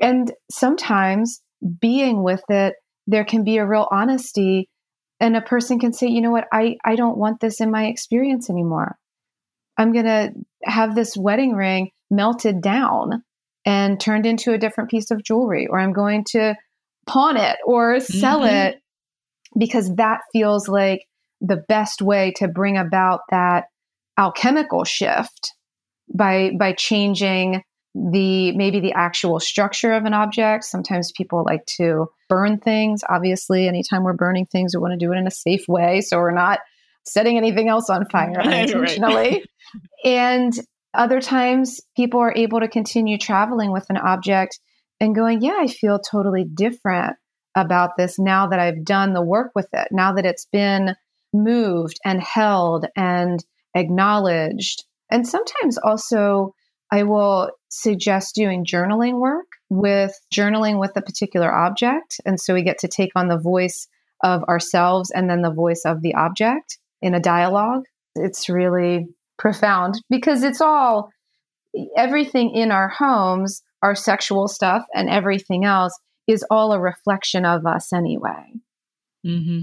And 0.00 0.32
sometimes 0.50 1.40
being 1.80 2.22
with 2.22 2.42
it, 2.48 2.74
there 3.06 3.24
can 3.24 3.44
be 3.44 3.58
a 3.58 3.66
real 3.66 3.88
honesty, 3.90 4.68
and 5.20 5.36
a 5.36 5.40
person 5.40 5.78
can 5.78 5.92
say, 5.92 6.08
you 6.08 6.20
know 6.20 6.30
what, 6.30 6.48
I, 6.52 6.76
I 6.84 6.96
don't 6.96 7.18
want 7.18 7.40
this 7.40 7.60
in 7.60 7.70
my 7.70 7.86
experience 7.86 8.48
anymore. 8.48 8.96
I'm 9.76 9.92
going 9.92 10.06
to 10.06 10.32
have 10.64 10.94
this 10.94 11.16
wedding 11.16 11.54
ring 11.54 11.90
melted 12.10 12.60
down 12.60 13.22
and 13.64 14.00
turned 14.00 14.26
into 14.26 14.52
a 14.52 14.58
different 14.58 14.90
piece 14.90 15.10
of 15.10 15.22
jewelry, 15.22 15.66
or 15.68 15.78
I'm 15.78 15.92
going 15.92 16.24
to 16.30 16.54
pawn 17.06 17.36
it 17.36 17.58
or 17.64 18.00
sell 18.00 18.40
mm-hmm. 18.40 18.54
it 18.54 18.81
because 19.58 19.94
that 19.96 20.20
feels 20.32 20.68
like 20.68 21.06
the 21.40 21.62
best 21.68 22.00
way 22.00 22.32
to 22.36 22.48
bring 22.48 22.76
about 22.76 23.20
that 23.30 23.64
alchemical 24.18 24.84
shift 24.84 25.52
by 26.14 26.50
by 26.58 26.72
changing 26.72 27.62
the 27.94 28.52
maybe 28.52 28.80
the 28.80 28.92
actual 28.92 29.38
structure 29.40 29.92
of 29.92 30.04
an 30.04 30.14
object. 30.14 30.64
Sometimes 30.64 31.12
people 31.12 31.44
like 31.44 31.64
to 31.76 32.06
burn 32.28 32.58
things. 32.58 33.02
Obviously 33.08 33.68
anytime 33.68 34.02
we're 34.02 34.12
burning 34.14 34.46
things 34.46 34.74
we 34.74 34.80
want 34.80 34.98
to 34.98 35.04
do 35.04 35.12
it 35.12 35.18
in 35.18 35.26
a 35.26 35.30
safe 35.30 35.66
way 35.68 36.00
so 36.00 36.18
we're 36.18 36.30
not 36.30 36.60
setting 37.04 37.36
anything 37.36 37.68
else 37.68 37.90
on 37.90 38.06
fire 38.06 38.40
unintentionally. 38.40 39.44
And 40.04 40.52
other 40.94 41.20
times 41.20 41.80
people 41.96 42.20
are 42.20 42.34
able 42.36 42.60
to 42.60 42.68
continue 42.68 43.18
traveling 43.18 43.72
with 43.72 43.86
an 43.90 43.96
object 43.96 44.58
and 45.00 45.14
going 45.14 45.40
yeah 45.40 45.56
i 45.58 45.66
feel 45.66 45.98
totally 45.98 46.44
different 46.44 47.16
about 47.54 47.96
this 47.96 48.18
now 48.18 48.46
that 48.48 48.58
I've 48.58 48.84
done 48.84 49.12
the 49.12 49.24
work 49.24 49.52
with 49.54 49.68
it, 49.72 49.88
now 49.90 50.12
that 50.14 50.26
it's 50.26 50.46
been 50.46 50.94
moved 51.32 51.98
and 52.04 52.22
held 52.22 52.86
and 52.96 53.44
acknowledged. 53.74 54.84
And 55.10 55.26
sometimes 55.26 55.78
also, 55.78 56.54
I 56.90 57.04
will 57.04 57.50
suggest 57.68 58.34
doing 58.34 58.64
journaling 58.64 59.18
work 59.18 59.46
with 59.70 60.12
journaling 60.32 60.78
with 60.78 60.92
a 60.96 61.02
particular 61.02 61.52
object. 61.52 62.20
And 62.26 62.38
so 62.38 62.54
we 62.54 62.62
get 62.62 62.78
to 62.80 62.88
take 62.88 63.12
on 63.16 63.28
the 63.28 63.38
voice 63.38 63.88
of 64.22 64.44
ourselves 64.44 65.10
and 65.10 65.28
then 65.28 65.42
the 65.42 65.52
voice 65.52 65.82
of 65.84 66.02
the 66.02 66.14
object 66.14 66.78
in 67.00 67.14
a 67.14 67.20
dialogue. 67.20 67.84
It's 68.14 68.48
really 68.48 69.08
profound 69.38 70.00
because 70.10 70.42
it's 70.42 70.60
all 70.60 71.10
everything 71.96 72.54
in 72.54 72.70
our 72.70 72.88
homes, 72.88 73.62
our 73.82 73.94
sexual 73.94 74.46
stuff, 74.46 74.84
and 74.94 75.08
everything 75.08 75.64
else 75.64 75.98
is 76.28 76.44
all 76.50 76.72
a 76.72 76.80
reflection 76.80 77.44
of 77.44 77.66
us 77.66 77.92
anyway. 77.92 78.52
Mm-hmm. 79.26 79.60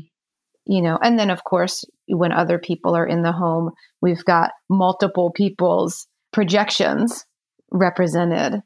You 0.65 0.82
know, 0.82 1.00
and 1.02 1.17
then 1.17 1.30
of 1.30 1.43
course, 1.43 1.84
when 2.08 2.32
other 2.32 2.60
people 2.60 2.95
are 2.95 3.08
in 3.08 3.24
the 3.24 3.32
home, 3.32 3.72
we've 4.02 4.24
got 4.26 4.52
multiple 4.69 5.32
people's 5.32 6.08
projections 6.32 7.26
represented 7.72 8.62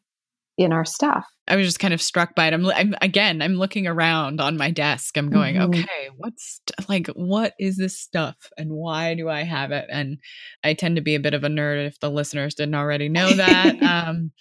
in 0.58 0.72
our 0.72 0.86
stuff. 0.86 1.26
I 1.46 1.58
was 1.58 1.68
just 1.68 1.80
kind 1.80 1.94
of 1.94 2.02
struck 2.02 2.36
by 2.36 2.48
it. 2.48 2.54
I'm, 2.54 2.66
I'm 2.68 2.96
again, 3.02 3.42
I'm 3.42 3.56
looking 3.56 3.86
around 3.86 4.40
on 4.40 4.56
my 4.56 4.72
desk. 4.72 5.18
I'm 5.18 5.30
going, 5.30 5.56
mm-hmm. 5.56 5.82
okay, 5.82 6.10
what's 6.16 6.62
like, 6.88 7.08
what 7.08 7.54
is 7.60 7.76
this 7.76 8.00
stuff 8.00 8.36
and 8.58 8.72
why 8.72 9.14
do 9.14 9.28
I 9.28 9.44
have 9.44 9.72
it? 9.72 9.86
And 9.92 10.20
I 10.64 10.74
tend 10.74 10.96
to 10.96 11.02
be 11.02 11.16
a 11.16 11.20
bit 11.20 11.34
of 11.34 11.44
a 11.44 11.50
nerd 11.50 11.86
if 11.86 12.00
the 12.00 12.10
listeners 12.10 12.56
didn't 12.56 12.76
already 12.76 13.10
know 13.10 13.30
that. 13.34 13.84
um, 14.08 14.32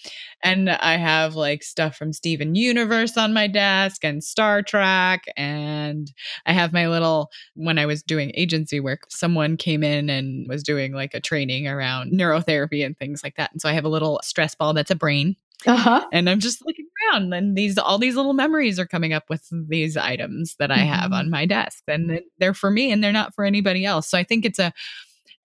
and 0.45 0.71
I 0.71 0.97
have 0.97 1.35
like 1.35 1.65
stuff 1.65 1.97
from 1.97 2.13
Steven 2.13 2.55
Universe 2.55 3.17
on 3.17 3.33
my 3.33 3.49
desk 3.49 4.05
and 4.05 4.23
Star 4.23 4.63
Trek. 4.63 5.25
And 5.37 6.13
I 6.47 6.53
have 6.53 6.73
my 6.73 6.87
little, 6.87 7.31
when 7.55 7.79
I 7.79 7.87
was 7.87 8.05
doing 8.05 8.31
agency 8.37 8.79
work, 8.79 9.07
someone 9.09 9.57
came 9.57 9.83
in 9.83 10.09
and 10.09 10.47
was 10.49 10.63
doing 10.63 10.93
like 10.93 11.15
a 11.15 11.21
training 11.21 11.67
around 11.67 12.13
neurotherapy 12.13 12.87
and 12.87 12.97
things 12.97 13.25
like 13.25 13.35
that. 13.37 13.51
And 13.51 13.61
so 13.61 13.69
I 13.69 13.73
have 13.73 13.85
a 13.85 13.89
little 13.89 14.21
stress 14.23 14.55
ball 14.55 14.73
that's 14.73 14.93
a 14.93 14.97
brain 14.97 15.35
uh-huh. 15.67 16.07
And 16.13 16.29
I'm 16.29 16.41
just 16.41 16.65
looking 16.65 16.87
around 17.13 17.33
and 17.33 17.57
these 17.57 17.79
all 17.79 17.99
these 17.99 18.17
little 18.17 18.33
memories 18.33 18.79
are 18.79 18.87
coming 18.87 19.13
up 19.13 19.25
with 19.29 19.47
these 19.51 19.97
items 19.97 20.55
that 20.59 20.71
I 20.71 20.79
have 20.79 21.07
mm-hmm. 21.07 21.15
on 21.15 21.31
my 21.31 21.47
desk 21.47 21.83
and 21.89 22.21
they're 22.39 22.55
for 22.55 22.71
me 22.71 22.93
and 22.93 23.03
they're 23.03 23.13
not 23.13 23.35
for 23.35 23.45
anybody 23.45 23.85
else. 23.85 24.09
So 24.09 24.19
I 24.19 24.25
think 24.25 24.45
it's 24.45 24.59
a 24.59 24.73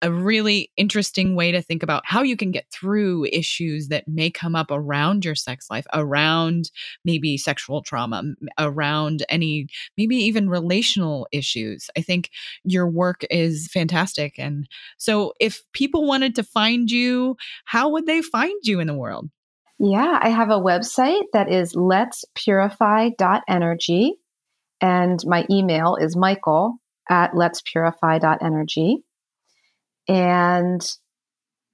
a 0.03 0.13
really 0.13 0.71
interesting 0.77 1.37
way 1.37 1.53
to 1.53 1.63
think 1.63 1.83
about 1.83 2.03
how 2.05 2.23
you 2.23 2.37
can 2.37 2.51
get 2.51 2.67
through 2.73 3.25
issues 3.27 3.87
that 3.89 4.09
may 4.09 4.31
come 4.31 4.57
up 4.57 4.67
around 4.71 5.25
your 5.25 5.37
sex 5.37 5.69
life, 5.71 5.87
around 5.95 6.71
maybe 7.05 7.39
sexual 7.39 7.83
trauma, 7.83 8.25
around 8.59 9.25
any, 9.29 9.69
maybe 9.97 10.17
even 10.17 10.51
relational 10.51 11.29
issues. 11.31 11.89
I 11.97 12.03
think 12.03 12.31
your 12.65 12.89
work 12.89 13.25
is 13.31 13.69
fantastic. 13.73 14.35
And 14.39 14.69
so, 14.99 15.35
if 15.39 15.63
people 15.73 16.07
wanted 16.07 16.35
to 16.35 16.43
find 16.43 16.91
you, 16.91 17.37
how 17.65 17.89
would 17.91 18.07
they 18.07 18.23
find 18.23 18.61
you 18.65 18.81
in 18.81 18.89
the 18.89 18.95
world? 18.95 19.31
Yeah, 19.85 20.17
I 20.23 20.29
have 20.29 20.51
a 20.51 20.61
website 20.61 21.25
that 21.33 21.51
is 21.51 21.75
let's 21.75 22.25
And 24.81 25.19
my 25.27 25.45
email 25.51 25.97
is 26.01 26.17
michael 26.17 26.77
at 27.11 27.35
let's 27.35 27.61
And 30.09 30.81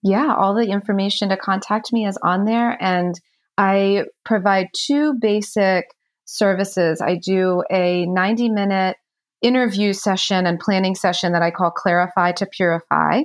yeah, 0.03 0.35
all 0.35 0.55
the 0.55 0.71
information 0.71 1.29
to 1.29 1.37
contact 1.37 1.93
me 1.93 2.07
is 2.07 2.19
on 2.23 2.47
there. 2.47 2.83
And 2.83 3.15
I 3.59 4.05
provide 4.25 4.69
two 4.75 5.13
basic 5.21 5.85
services. 6.25 7.03
I 7.03 7.21
do 7.23 7.63
a 7.71 8.07
90 8.07 8.49
minute 8.49 8.97
interview 9.43 9.93
session 9.93 10.47
and 10.47 10.59
planning 10.59 10.95
session 10.95 11.33
that 11.33 11.43
I 11.43 11.51
call 11.51 11.73
Clarify 11.73 12.33
to 12.33 12.47
Purify. 12.47 13.25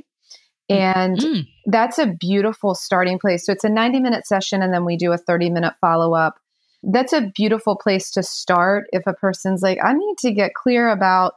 And 0.70 1.18
mm. 1.18 1.48
that's 1.66 2.00
a 2.00 2.08
beautiful 2.08 2.74
starting 2.74 3.20
place. 3.20 3.46
So 3.46 3.52
it's 3.52 3.64
a 3.64 3.70
90 3.70 4.00
minute 4.00 4.26
session, 4.26 4.62
and 4.62 4.74
then 4.74 4.86
we 4.86 4.98
do 4.98 5.12
a 5.12 5.18
30 5.18 5.50
minute 5.50 5.74
follow 5.82 6.14
up. 6.14 6.40
That's 6.84 7.14
a 7.14 7.32
beautiful 7.36 7.78
place 7.78 8.12
to 8.12 8.24
start 8.24 8.86
if 8.92 9.04
a 9.08 9.14
person's 9.14 9.62
like, 9.62 9.78
I 9.84 9.94
need 9.94 10.18
to 10.20 10.32
get 10.32 10.54
clear 10.54 10.90
about 10.90 11.34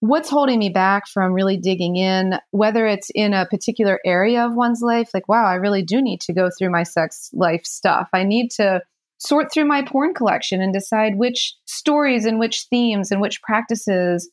what's 0.00 0.30
holding 0.30 0.60
me 0.60 0.68
back 0.68 1.08
from 1.08 1.32
really 1.32 1.56
digging 1.56 1.96
in, 1.96 2.38
whether 2.52 2.86
it's 2.86 3.10
in 3.14 3.34
a 3.34 3.46
particular 3.46 3.98
area 4.04 4.44
of 4.44 4.54
one's 4.54 4.80
life, 4.80 5.10
like, 5.12 5.28
wow, 5.28 5.44
I 5.44 5.54
really 5.54 5.82
do 5.82 6.00
need 6.00 6.20
to 6.22 6.32
go 6.32 6.50
through 6.56 6.70
my 6.70 6.84
sex 6.84 7.30
life 7.32 7.64
stuff. 7.64 8.08
I 8.12 8.22
need 8.22 8.50
to 8.52 8.80
sort 9.18 9.52
through 9.52 9.64
my 9.64 9.82
porn 9.82 10.14
collection 10.14 10.62
and 10.62 10.72
decide 10.72 11.16
which 11.16 11.54
stories 11.64 12.24
and 12.24 12.38
which 12.38 12.66
themes 12.70 13.10
and 13.10 13.20
which 13.20 13.42
practices 13.42 14.30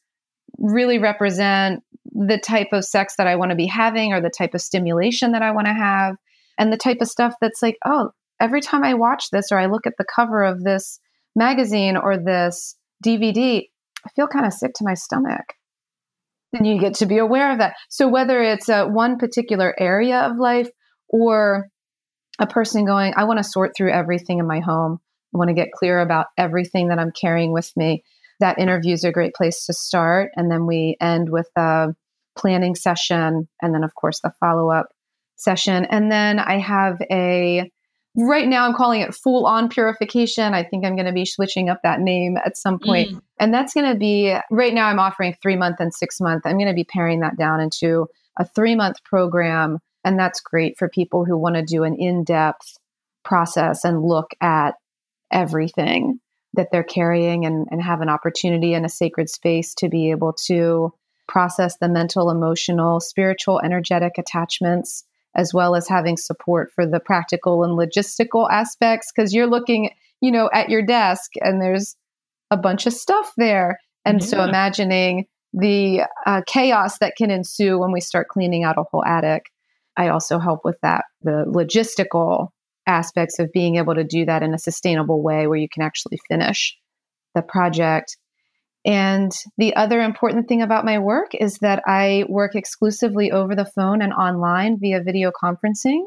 really 0.57 0.99
represent 0.99 1.83
the 2.15 2.37
type 2.37 2.69
of 2.71 2.85
sex 2.85 3.15
that 3.17 3.27
I 3.27 3.35
want 3.35 3.51
to 3.51 3.55
be 3.55 3.67
having 3.67 4.13
or 4.13 4.21
the 4.21 4.29
type 4.29 4.53
of 4.53 4.61
stimulation 4.61 5.33
that 5.33 5.41
I 5.41 5.51
want 5.51 5.67
to 5.67 5.73
have 5.73 6.15
and 6.57 6.71
the 6.71 6.77
type 6.77 6.97
of 7.01 7.09
stuff 7.09 7.35
that's 7.41 7.61
like, 7.61 7.77
oh, 7.85 8.11
every 8.39 8.61
time 8.61 8.83
I 8.83 8.93
watch 8.93 9.29
this 9.31 9.51
or 9.51 9.59
I 9.59 9.65
look 9.65 9.85
at 9.85 9.97
the 9.97 10.05
cover 10.15 10.43
of 10.43 10.63
this 10.63 10.99
magazine 11.35 11.97
or 11.97 12.17
this 12.17 12.75
DVD, 13.05 13.63
I 14.05 14.09
feel 14.15 14.27
kind 14.27 14.45
of 14.45 14.53
sick 14.53 14.73
to 14.75 14.85
my 14.85 14.93
stomach. 14.93 15.53
And 16.53 16.65
you 16.65 16.79
get 16.79 16.93
to 16.95 17.05
be 17.05 17.17
aware 17.17 17.51
of 17.51 17.57
that. 17.57 17.75
So 17.89 18.07
whether 18.07 18.41
it's 18.41 18.69
uh, 18.69 18.85
one 18.85 19.17
particular 19.17 19.75
area 19.77 20.19
of 20.19 20.37
life 20.37 20.69
or 21.09 21.67
a 22.39 22.47
person 22.47 22.85
going, 22.85 23.13
I 23.17 23.25
want 23.25 23.39
to 23.39 23.43
sort 23.43 23.73
through 23.75 23.91
everything 23.91 24.39
in 24.39 24.47
my 24.47 24.61
home. 24.61 24.99
I 25.33 25.37
want 25.37 25.49
to 25.49 25.53
get 25.53 25.73
clear 25.73 25.99
about 25.99 26.27
everything 26.37 26.89
that 26.89 26.99
I'm 26.99 27.11
carrying 27.11 27.51
with 27.51 27.71
me 27.75 28.03
that 28.39 28.59
interview 28.59 28.93
is 28.93 29.03
a 29.03 29.11
great 29.11 29.33
place 29.33 29.65
to 29.65 29.73
start. 29.73 30.31
And 30.35 30.51
then 30.51 30.65
we 30.65 30.97
end 30.99 31.29
with 31.29 31.49
a 31.55 31.95
planning 32.37 32.75
session, 32.75 33.47
and 33.61 33.73
then, 33.73 33.83
of 33.83 33.95
course, 33.95 34.19
the 34.19 34.33
follow 34.39 34.69
up 34.69 34.87
session. 35.37 35.85
And 35.85 36.11
then 36.11 36.39
I 36.39 36.59
have 36.59 37.01
a 37.11 37.71
right 38.17 38.47
now 38.47 38.65
I'm 38.65 38.73
calling 38.73 39.01
it 39.01 39.13
full 39.13 39.45
on 39.45 39.69
purification. 39.69 40.53
I 40.53 40.63
think 40.63 40.85
I'm 40.85 40.95
going 40.95 41.05
to 41.05 41.11
be 41.11 41.25
switching 41.25 41.69
up 41.69 41.81
that 41.83 41.99
name 41.99 42.37
at 42.45 42.57
some 42.57 42.79
point. 42.79 43.11
Mm. 43.11 43.21
And 43.39 43.53
that's 43.53 43.73
going 43.73 43.91
to 43.91 43.97
be 43.97 44.33
right 44.49 44.73
now 44.73 44.87
I'm 44.87 44.99
offering 44.99 45.35
3 45.41 45.57
month 45.57 45.77
and 45.79 45.93
6 45.93 46.21
month. 46.21 46.43
I'm 46.45 46.57
going 46.57 46.69
to 46.69 46.73
be 46.73 46.85
paring 46.85 47.19
that 47.19 47.37
down 47.37 47.59
into 47.59 48.07
a 48.37 48.45
3 48.45 48.75
month 48.75 49.03
program 49.03 49.79
and 50.03 50.19
that's 50.19 50.39
great 50.39 50.77
for 50.77 50.87
people 50.87 51.25
who 51.25 51.37
want 51.37 51.55
to 51.55 51.63
do 51.63 51.83
an 51.83 51.95
in-depth 51.95 52.77
process 53.23 53.83
and 53.83 54.03
look 54.03 54.31
at 54.39 54.75
everything 55.31 56.19
that 56.55 56.69
they're 56.71 56.83
carrying 56.83 57.45
and, 57.45 57.67
and 57.71 57.81
have 57.81 58.01
an 58.01 58.09
opportunity 58.09 58.73
in 58.73 58.85
a 58.85 58.89
sacred 58.89 59.29
space 59.29 59.73
to 59.75 59.89
be 59.89 60.11
able 60.11 60.33
to 60.47 60.93
process 61.27 61.77
the 61.77 61.89
mental, 61.89 62.29
emotional, 62.29 62.99
spiritual, 62.99 63.59
energetic 63.61 64.17
attachments, 64.17 65.03
as 65.35 65.53
well 65.53 65.75
as 65.75 65.87
having 65.87 66.17
support 66.17 66.71
for 66.73 66.85
the 66.85 66.99
practical 66.99 67.63
and 67.63 67.77
logistical 67.77 68.49
aspects. 68.51 69.11
Because 69.13 69.33
you're 69.33 69.47
looking, 69.47 69.89
you 70.21 70.31
know, 70.31 70.49
at 70.53 70.69
your 70.69 70.81
desk 70.81 71.31
and 71.41 71.61
there's 71.61 71.95
a 72.51 72.57
bunch 72.57 72.85
of 72.85 72.93
stuff 72.93 73.33
there. 73.37 73.79
And 74.05 74.21
yeah. 74.21 74.27
so 74.27 74.43
imagining 74.43 75.25
the 75.53 76.03
uh, 76.25 76.41
chaos 76.45 76.99
that 76.99 77.15
can 77.17 77.31
ensue 77.31 77.79
when 77.79 77.91
we 77.91 78.01
start 78.01 78.27
cleaning 78.27 78.63
out 78.63 78.77
a 78.77 78.83
whole 78.83 79.03
attic. 79.03 79.45
I 79.97 80.09
also 80.09 80.39
help 80.39 80.61
with 80.63 80.77
that, 80.81 81.05
the 81.21 81.45
logistical 81.47 82.49
aspects 82.87 83.39
of 83.39 83.51
being 83.51 83.77
able 83.77 83.95
to 83.95 84.03
do 84.03 84.25
that 84.25 84.43
in 84.43 84.53
a 84.53 84.59
sustainable 84.59 85.21
way 85.21 85.47
where 85.47 85.57
you 85.57 85.67
can 85.71 85.83
actually 85.83 86.19
finish 86.27 86.77
the 87.33 87.41
project. 87.41 88.17
And 88.85 89.31
the 89.57 89.75
other 89.75 90.01
important 90.01 90.47
thing 90.47 90.61
about 90.61 90.85
my 90.85 90.99
work 90.99 91.33
is 91.33 91.57
that 91.59 91.81
I 91.87 92.25
work 92.29 92.55
exclusively 92.55 93.31
over 93.31 93.55
the 93.55 93.65
phone 93.65 94.01
and 94.01 94.13
online 94.13 94.77
via 94.79 95.01
video 95.01 95.31
conferencing. 95.31 96.01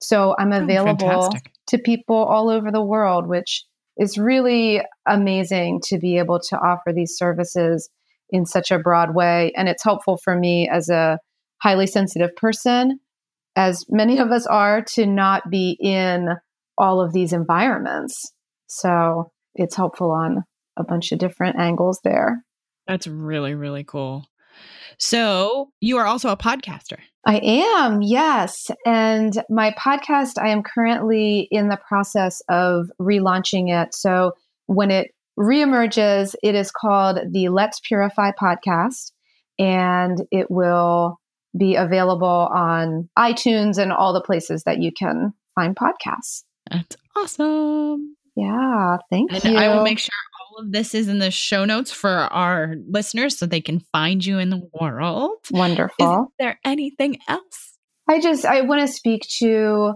So 0.00 0.34
I'm 0.38 0.52
oh, 0.52 0.62
available 0.62 1.30
oh, 1.32 1.38
to 1.68 1.78
people 1.78 2.16
all 2.16 2.48
over 2.48 2.70
the 2.70 2.84
world, 2.84 3.26
which 3.26 3.64
is 3.98 4.16
really 4.16 4.80
amazing 5.06 5.80
to 5.86 5.98
be 5.98 6.18
able 6.18 6.40
to 6.40 6.56
offer 6.56 6.92
these 6.94 7.16
services 7.16 7.90
in 8.30 8.46
such 8.46 8.70
a 8.70 8.78
broad 8.78 9.14
way. 9.14 9.52
And 9.56 9.68
it's 9.68 9.84
helpful 9.84 10.16
for 10.22 10.36
me 10.36 10.68
as 10.68 10.88
a 10.88 11.18
highly 11.60 11.86
sensitive 11.86 12.34
person 12.36 13.00
as 13.60 13.84
many 13.90 14.18
of 14.18 14.30
us 14.30 14.46
are, 14.46 14.82
to 14.94 15.04
not 15.04 15.50
be 15.50 15.76
in 15.78 16.30
all 16.78 17.02
of 17.02 17.12
these 17.12 17.34
environments. 17.34 18.32
So 18.68 19.32
it's 19.54 19.76
helpful 19.76 20.10
on 20.10 20.44
a 20.78 20.84
bunch 20.84 21.12
of 21.12 21.18
different 21.18 21.58
angles 21.58 22.00
there. 22.02 22.42
That's 22.86 23.06
really, 23.06 23.54
really 23.54 23.84
cool. 23.84 24.26
So 24.98 25.70
you 25.80 25.98
are 25.98 26.06
also 26.06 26.30
a 26.30 26.38
podcaster. 26.38 26.98
I 27.26 27.40
am, 27.42 28.00
yes. 28.00 28.70
And 28.86 29.34
my 29.50 29.72
podcast, 29.72 30.38
I 30.38 30.48
am 30.48 30.62
currently 30.62 31.46
in 31.50 31.68
the 31.68 31.78
process 31.86 32.40
of 32.48 32.86
relaunching 32.98 33.68
it. 33.68 33.94
So 33.94 34.32
when 34.66 34.90
it 34.90 35.08
reemerges, 35.38 36.34
it 36.42 36.54
is 36.54 36.70
called 36.70 37.18
the 37.30 37.50
Let's 37.50 37.78
Purify 37.86 38.30
podcast. 38.40 39.12
And 39.58 40.22
it 40.30 40.50
will 40.50 41.19
be 41.56 41.74
available 41.74 42.26
on 42.26 43.08
iTunes 43.18 43.78
and 43.78 43.92
all 43.92 44.12
the 44.12 44.20
places 44.20 44.64
that 44.64 44.80
you 44.80 44.92
can 44.92 45.32
find 45.54 45.76
podcasts. 45.76 46.44
That's 46.70 46.96
awesome. 47.16 48.16
Yeah, 48.36 48.98
thank 49.10 49.32
and 49.32 49.44
you. 49.44 49.56
I 49.56 49.74
will 49.74 49.82
make 49.82 49.98
sure 49.98 50.10
all 50.50 50.64
of 50.64 50.72
this 50.72 50.94
is 50.94 51.08
in 51.08 51.18
the 51.18 51.30
show 51.30 51.64
notes 51.64 51.90
for 51.90 52.10
our 52.10 52.76
listeners 52.88 53.36
so 53.36 53.46
they 53.46 53.60
can 53.60 53.80
find 53.92 54.24
you 54.24 54.38
in 54.38 54.50
the 54.50 54.68
world. 54.80 55.38
Wonderful. 55.50 56.22
Is 56.22 56.34
there 56.38 56.58
anything 56.64 57.18
else? 57.28 57.78
I 58.08 58.20
just 58.20 58.44
I 58.44 58.62
want 58.62 58.80
to 58.80 58.92
speak 58.92 59.22
to 59.38 59.94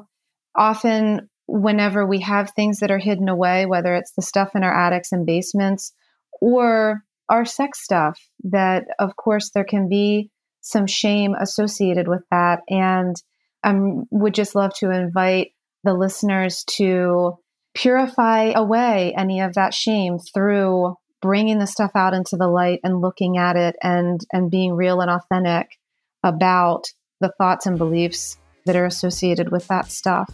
often 0.56 1.28
whenever 1.46 2.06
we 2.06 2.20
have 2.20 2.50
things 2.50 2.80
that 2.80 2.90
are 2.90 2.98
hidden 2.98 3.28
away, 3.28 3.66
whether 3.66 3.94
it's 3.94 4.12
the 4.12 4.22
stuff 4.22 4.54
in 4.54 4.64
our 4.64 4.74
attics 4.74 5.12
and 5.12 5.26
basements 5.26 5.92
or 6.40 7.02
our 7.28 7.44
sex 7.44 7.82
stuff, 7.82 8.18
that 8.44 8.84
of 8.98 9.16
course 9.16 9.50
there 9.54 9.64
can 9.64 9.88
be 9.88 10.30
some 10.64 10.86
shame 10.86 11.34
associated 11.38 12.08
with 12.08 12.22
that. 12.30 12.60
And 12.68 13.14
I 13.62 13.74
would 14.10 14.34
just 14.34 14.54
love 14.54 14.74
to 14.78 14.90
invite 14.90 15.52
the 15.84 15.94
listeners 15.94 16.64
to 16.76 17.34
purify 17.74 18.52
away 18.54 19.14
any 19.16 19.40
of 19.40 19.54
that 19.54 19.74
shame 19.74 20.18
through 20.18 20.96
bringing 21.20 21.58
the 21.58 21.66
stuff 21.66 21.92
out 21.94 22.14
into 22.14 22.36
the 22.36 22.48
light 22.48 22.80
and 22.82 23.00
looking 23.00 23.36
at 23.36 23.56
it 23.56 23.76
and 23.82 24.20
and 24.32 24.50
being 24.50 24.74
real 24.74 25.00
and 25.00 25.10
authentic 25.10 25.78
about 26.22 26.86
the 27.20 27.32
thoughts 27.38 27.66
and 27.66 27.78
beliefs 27.78 28.38
that 28.64 28.76
are 28.76 28.86
associated 28.86 29.50
with 29.50 29.66
that 29.68 29.90
stuff. 29.90 30.30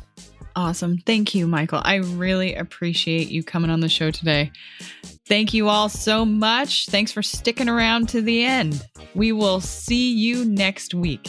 Awesome. 0.57 0.99
Thank 0.99 1.35
you, 1.35 1.47
Michael. 1.47 1.81
I 1.85 1.97
really 1.97 2.55
appreciate 2.55 3.29
you 3.29 3.43
coming 3.43 3.71
on 3.71 3.81
the 3.81 3.89
show 3.89 4.11
today. 4.11 4.51
Thank 5.27 5.55
you 5.55 5.69
all 5.69 5.89
so 5.89 6.25
much. 6.25 6.87
Thanks 6.87 7.13
for 7.13 7.23
sticking 7.23 7.69
around 7.69 8.09
to 8.11 8.21
the 8.21 8.45
end. 8.45 8.83
We 9.15 9.33
will 9.33 9.61
see 9.61 10.13
you 10.13 10.45
next 10.45 10.93
week. 10.95 11.29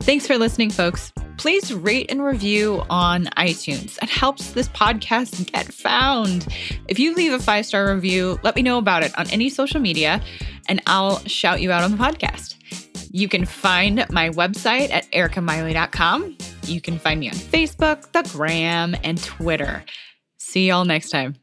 Thanks 0.00 0.26
for 0.26 0.38
listening, 0.38 0.70
folks. 0.70 1.12
Please 1.36 1.72
rate 1.72 2.10
and 2.10 2.24
review 2.24 2.82
on 2.88 3.26
iTunes. 3.36 4.02
It 4.02 4.08
helps 4.08 4.52
this 4.52 4.68
podcast 4.68 5.52
get 5.52 5.72
found. 5.72 6.48
If 6.88 6.98
you 6.98 7.14
leave 7.14 7.32
a 7.32 7.38
five 7.38 7.66
star 7.66 7.94
review, 7.94 8.38
let 8.42 8.56
me 8.56 8.62
know 8.62 8.78
about 8.78 9.02
it 9.02 9.16
on 9.18 9.28
any 9.30 9.50
social 9.50 9.80
media, 9.80 10.22
and 10.68 10.82
I'll 10.86 11.18
shout 11.26 11.60
you 11.60 11.70
out 11.70 11.84
on 11.84 11.90
the 11.90 11.98
podcast. 11.98 12.54
You 13.10 13.28
can 13.28 13.44
find 13.44 14.04
my 14.10 14.30
website 14.30 14.90
at 14.90 15.10
ericamiley.com. 15.12 16.36
You 16.64 16.80
can 16.80 16.98
find 16.98 17.20
me 17.20 17.28
on 17.28 17.34
Facebook, 17.34 18.10
the 18.12 18.28
Gram, 18.32 18.96
and 19.02 19.22
Twitter. 19.22 19.84
See 20.38 20.68
y'all 20.68 20.84
next 20.84 21.10
time. 21.10 21.36